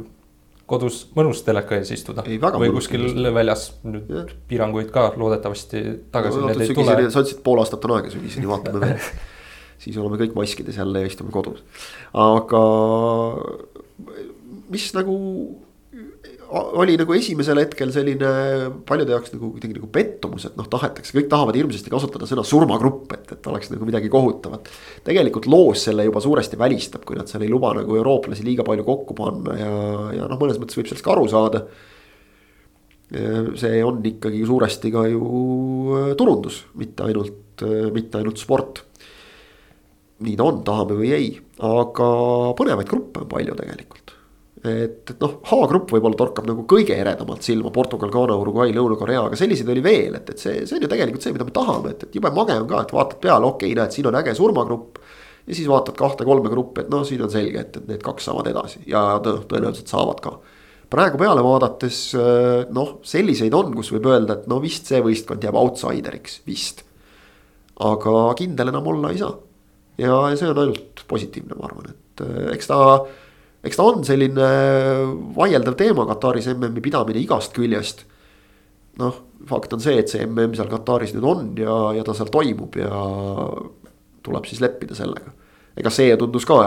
[0.70, 2.24] kodus mõnus teleka ees istuda.
[2.24, 3.04] või kuskil
[3.34, 4.24] väljas nüüd ja.
[4.48, 6.54] piiranguid ka loodetavasti tagasi no,.
[6.54, 9.08] sa ütlesid, pool aastat on aega sügiseni, vaatame veel
[9.84, 11.60] siis oleme kõik maskides jälle ja istume kodus.
[12.16, 12.62] aga
[14.72, 15.18] mis nagu
[16.54, 18.28] oli nagu esimesel hetkel selline
[18.88, 23.10] paljude jaoks nagu kuidagi nagu pettumus, et noh, tahetakse, kõik tahavad hirmsasti kasutada sõna surmagrupp,
[23.16, 24.70] et, et oleks nagu midagi kohutavat.
[25.06, 28.86] tegelikult loos selle juba suuresti välistab, kui nad seal ei luba nagu eurooplasi liiga palju
[28.86, 29.74] kokku panna ja,
[30.20, 31.64] ja noh, mõnes mõttes võib sellest ka aru saada.
[33.60, 37.62] see on ikkagi suuresti ka ju turundus, mitte ainult,
[37.94, 38.82] mitte ainult sport
[40.24, 41.30] nii ta on, tahame või ei,
[41.64, 42.08] aga
[42.58, 44.03] põnevaid gruppe on palju tegelikult.
[44.64, 49.38] Et, et noh, H-grupp võib-olla torkab nagu kõige eredamalt silma, Portugal, Ghana, Uruguay, Lõuna-Korea, aga
[49.38, 52.06] selliseid oli veel, et, et see, see on ju tegelikult see, mida me tahame, et,
[52.06, 55.00] et jube mage on ka, et vaatad peale, okei okay,, näed, siin on äge surmagrupp.
[55.44, 58.48] ja siis vaatad kahte-kolme gruppi, et noh, siin on selge, et, et need kaks saavad
[58.48, 60.38] edasi ja tõenäoliselt saavad ka
[60.94, 61.98] praegu peale vaadates
[62.72, 66.84] noh, selliseid on, kus võib öelda, et no vist see võistkond jääb outsideriks, vist.
[67.82, 69.34] aga kindel enam olla ei saa
[69.98, 72.78] ja see on ainult positiivne, ma arvan, et äh, eks ta,
[73.64, 74.48] eks ta on selline
[75.36, 78.04] vaieldav teema, Kataris MM-i pidamine igast küljest.
[79.00, 79.16] noh,
[79.48, 82.76] fakt on see, et see MM seal Kataris nüüd on ja, ja ta seal toimub
[82.78, 83.00] ja
[84.24, 85.32] tuleb siis leppida sellega.
[85.76, 86.60] ega see tundus ka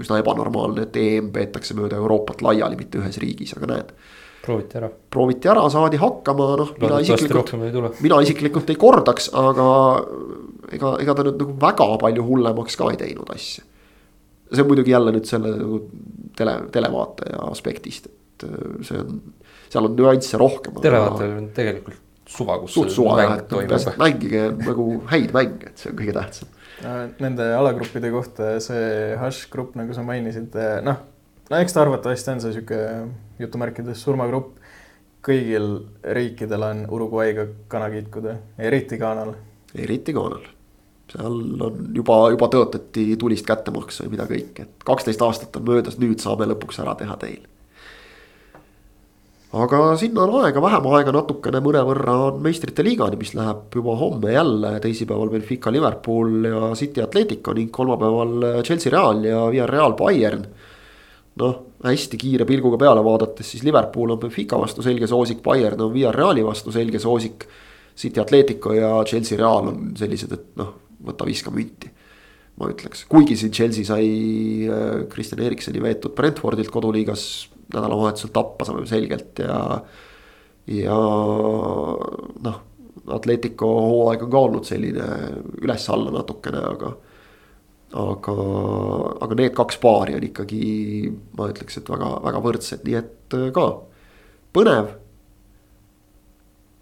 [0.00, 3.94] üsna ebanormaalne, et EM peetakse mööda Euroopat laiali, mitte ühes riigis, aga näed
[4.42, 4.90] prooviti ära.
[5.10, 7.52] prooviti ära, saadi hakkama, noh, mina isiklikult,
[8.00, 9.66] mina isiklikult ei kordaks, aga
[10.72, 13.66] ega, ega ta nüüd nagu väga palju hullemaks ka ei teinud asja.
[14.52, 15.80] See on muidugi jälle nüüd selle nagu
[16.36, 19.20] tele, televaataja aspektist, et äh, see on,
[19.70, 20.80] seal on nüansse rohkem.
[20.82, 22.00] televaatajal on tegelikult
[22.30, 22.74] suva, kus.
[22.74, 26.56] suht suva jah, et mängige nagu häid mänge, et see on kõige tähtsam.
[27.20, 30.54] Nende alagruppide kohta see Hush-grupp, nagu sa mainisid,
[30.86, 31.00] noh
[31.50, 32.80] no eks ta arvatavasti on see sihuke
[33.42, 34.56] jutumärkides surmagrupp.
[35.20, 35.66] kõigil
[36.16, 39.34] riikidel on Uruguay'ga kana kitkuda, eriti Ghanal.
[39.74, 40.46] eriti Ghanal,
[41.12, 45.98] seal on juba, juba tõotati tulist kättemaksu ja mida kõike, et kaksteist aastat on möödas,
[46.02, 47.40] nüüd saame lõpuks ära teha teil.
[49.52, 54.32] aga sinna on aega, vähem aega natukene, mõnevõrra on meistrite liigani, mis läheb juba homme
[54.32, 60.46] jälle, teisipäeval Benfica, Liverpool ja City Atletico ning kolmapäeval Chelsea Real ja Villarreal Bayern
[61.40, 65.94] noh, hästi kiire pilguga peale vaadates, siis Liverpool on Benfica vastu selge soosik, Bayern on
[65.94, 67.48] Villarreali vastu selge soosik.
[68.00, 70.70] City Atletico ja Chelsea Real on sellised, et noh,
[71.06, 71.90] võta viska münti.
[72.60, 74.08] ma ütleks, kuigi siin Chelsea sai
[75.08, 77.22] Kristjan Eriksoni veetud Brentfordilt koduliigas
[77.72, 79.60] nädalavahetusel tappa saame selgelt ja.
[80.68, 80.98] ja
[82.46, 82.58] noh,
[83.10, 85.06] Atletico hooaeg on ka olnud selline
[85.62, 86.92] üles-alla natukene, aga
[87.96, 88.34] aga,
[89.24, 90.64] aga need kaks paari on ikkagi,
[91.38, 93.66] ma ütleks, et väga-väga võrdsed, nii et ka
[94.54, 94.92] põnev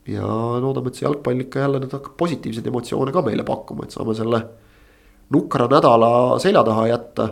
[0.08, 0.28] ja
[0.62, 4.16] loodame, et see jalgpall ikka jälle nüüd hakkab positiivseid emotsioone ka meile pakkuma, et saame
[4.16, 4.40] selle
[5.34, 6.10] nukra nädala
[6.42, 7.28] selja taha jätta.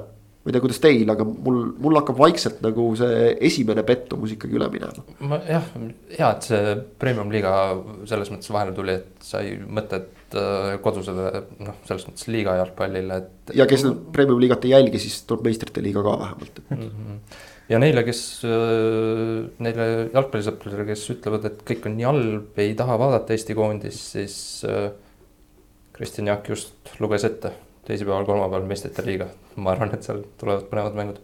[0.47, 4.55] ma ei tea, kuidas teil, aga mul, mul hakkab vaikselt nagu see esimene pettumus ikkagi
[4.61, 5.03] üle minema.
[5.27, 5.73] ma jah,
[6.13, 7.55] hea, et see premium liiga
[8.07, 13.57] selles mõttes vahele tuli, et sai mõtet äh, kodusele noh, selles mõttes liiga jalgpallile, et.
[13.59, 16.65] ja kes nüüd premium liigat ei jälgi, siis tuleb meistrite liiga ka vähemalt et...
[16.71, 16.89] mm.
[16.95, 22.75] -hmm ja neile, kes, äh, neile jalgpallisõpradele, kes ütlevad, et kõik on nii halb, ei
[22.79, 24.39] taha vaadata Eesti koondist, siis
[24.69, 24.91] äh,
[25.97, 27.53] Kristjan Jaak just luges ette
[27.87, 29.31] teisipäeval, kolmapäeval meistrite liiga.
[29.57, 31.21] ma arvan, et seal tulevad põnevad mängud.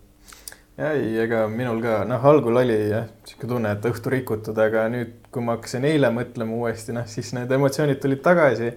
[0.79, 5.17] ei, ega minul ka noh, algul oli jah sihuke tunne, et õhtu rikutud, aga nüüd,
[5.35, 8.73] kui ma hakkasin eile mõtlema uuesti, noh siis need emotsioonid tulid tagasi.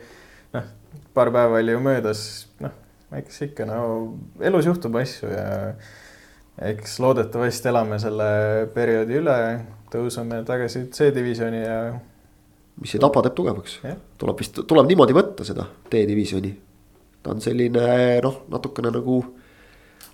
[0.54, 0.74] noh,
[1.16, 2.26] paar päeva oli ju möödas,
[2.60, 2.74] noh,
[3.16, 3.80] eks ikka no
[4.42, 5.48] elus juhtub asju ja
[6.62, 8.28] eks loodetavasti elame selle
[8.74, 9.40] perioodi üle,
[9.92, 11.80] tõuseme tagasi C-divisjoni ja.
[12.82, 13.80] mis ei tapa, teeb tugevaks.
[14.22, 16.54] tuleb vist, tuleb niimoodi võtta seda D-divisjoni.
[17.24, 19.20] ta on selline noh, natukene nagu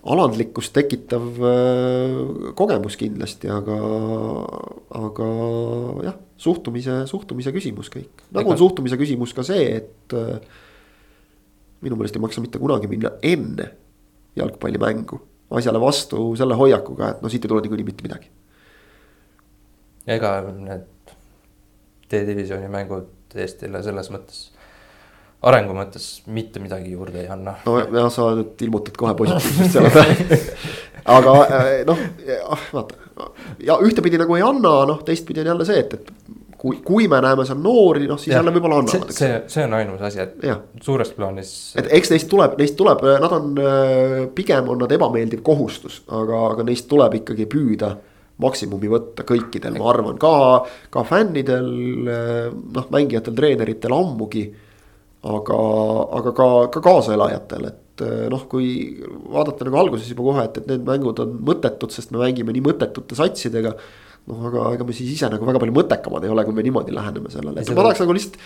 [0.01, 2.15] alandlikkust tekitav äh,
[2.57, 3.77] kogemus kindlasti, aga,
[4.97, 5.27] aga
[6.07, 8.25] jah, suhtumise, suhtumise küsimus kõik.
[8.31, 8.55] nagu Ega...
[8.55, 10.41] on suhtumise küsimus ka see, et äh,
[11.85, 13.75] minu meelest ei maksa mitte kunagi minna enne
[14.37, 15.19] jalgpallimängu
[15.57, 18.31] asjale vastu selle hoiakuga, et no siit ei tule niikuinii mitte midagi.
[20.07, 20.87] ega need
[22.11, 24.39] D-divisjoni mängud Eestile selles mõttes,
[25.47, 27.55] arengu mõttes mitte midagi juurde ei anna.
[27.65, 30.41] no ja sa nüüd ilmutad kohe positiivsust selle peale
[31.17, 32.01] aga eh, noh,
[32.73, 33.29] vaata
[33.63, 36.11] ja ühtepidi nagu ei anna, noh teistpidi on jälle see, et, et
[36.61, 39.13] kui, kui me näeme seal noori, noh siis ja, jälle võib-olla annavad.
[39.15, 40.59] see, see on ainus asi, et ja.
[40.85, 41.51] suures plaanis.
[41.81, 46.45] et eks neist tuleb, neist tuleb, nad on, äh, pigem on nad ebameeldiv kohustus, aga,
[46.51, 47.95] aga neist tuleb ikkagi püüda
[48.41, 50.33] maksimumi võtta kõikidel, ma arvan, ka,
[50.93, 51.71] ka fännidel,
[52.05, 54.49] äh, noh, mängijatel, treeneritel ammugi.
[55.21, 55.57] aga,
[56.17, 58.69] aga ka, ka kaaselajatel, et äh, noh, kui
[59.33, 62.65] vaadata nagu alguses juba kohe, et, et need mängud on mõttetud, sest me mängime nii
[62.69, 63.75] mõttetute satsidega
[64.29, 66.93] noh, aga ega me siis ise nagu väga palju mõttekamad ei ole, kui me niimoodi
[66.93, 68.37] läheneme sellele, et ma tahaks nagu lihtsalt.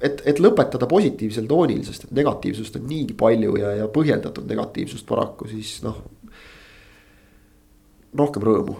[0.00, 5.06] et, et lõpetada positiivsel toonil, sest et negatiivsust on niigi palju ja, ja põhjendatud negatiivsust
[5.08, 6.00] paraku, siis noh.
[8.18, 8.78] rohkem rõõmu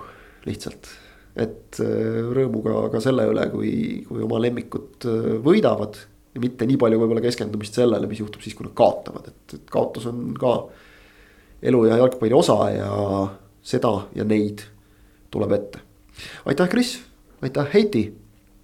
[0.49, 0.89] lihtsalt,
[1.37, 3.73] et äh, rõõmu ka, ka selle üle, kui,
[4.09, 6.01] kui oma lemmikud äh, võidavad.
[6.35, 9.69] ja mitte nii palju võib-olla keskendumist sellele, mis juhtub siis, kui nad kaotavad, et, et
[9.73, 10.55] kaotus on ka
[11.69, 12.91] elu ja jalgpalli osa ja
[13.65, 14.63] seda ja neid
[15.35, 15.88] tuleb ette
[16.47, 16.99] aitäh, Kris,
[17.43, 18.09] aitäh, Heiti.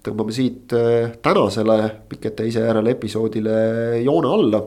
[0.05, 1.77] tõmbame siit äh, tänasele
[2.09, 3.55] Pikete ise järele episoodile
[4.03, 4.61] joone alla.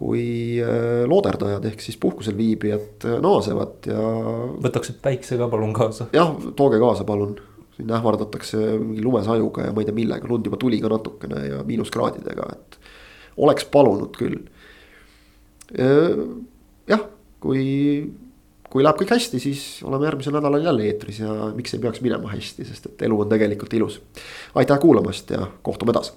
[0.00, 4.04] kui äh, looderdajad ehk siis puhkusel viibijad äh, naasevad ja.
[4.64, 6.08] võtaks päikse ka palun kaasa.
[6.12, 7.36] jah, tooge kaasa, palun
[7.76, 11.60] siin ähvardatakse mingi lumesajuga ja ma ei tea millega, lund juba tuli ka natukene ja
[11.68, 12.80] miinuskraadidega, et
[13.36, 14.40] oleks palunud küll.
[16.88, 17.04] jah,
[17.40, 17.62] kui
[18.70, 22.30] kui läheb kõik hästi, siis oleme järgmisel nädalal jälle eetris ja miks ei peaks minema
[22.30, 24.00] hästi, sest et elu on tegelikult ilus.
[24.54, 26.14] aitäh kuulamast ja kohtume taas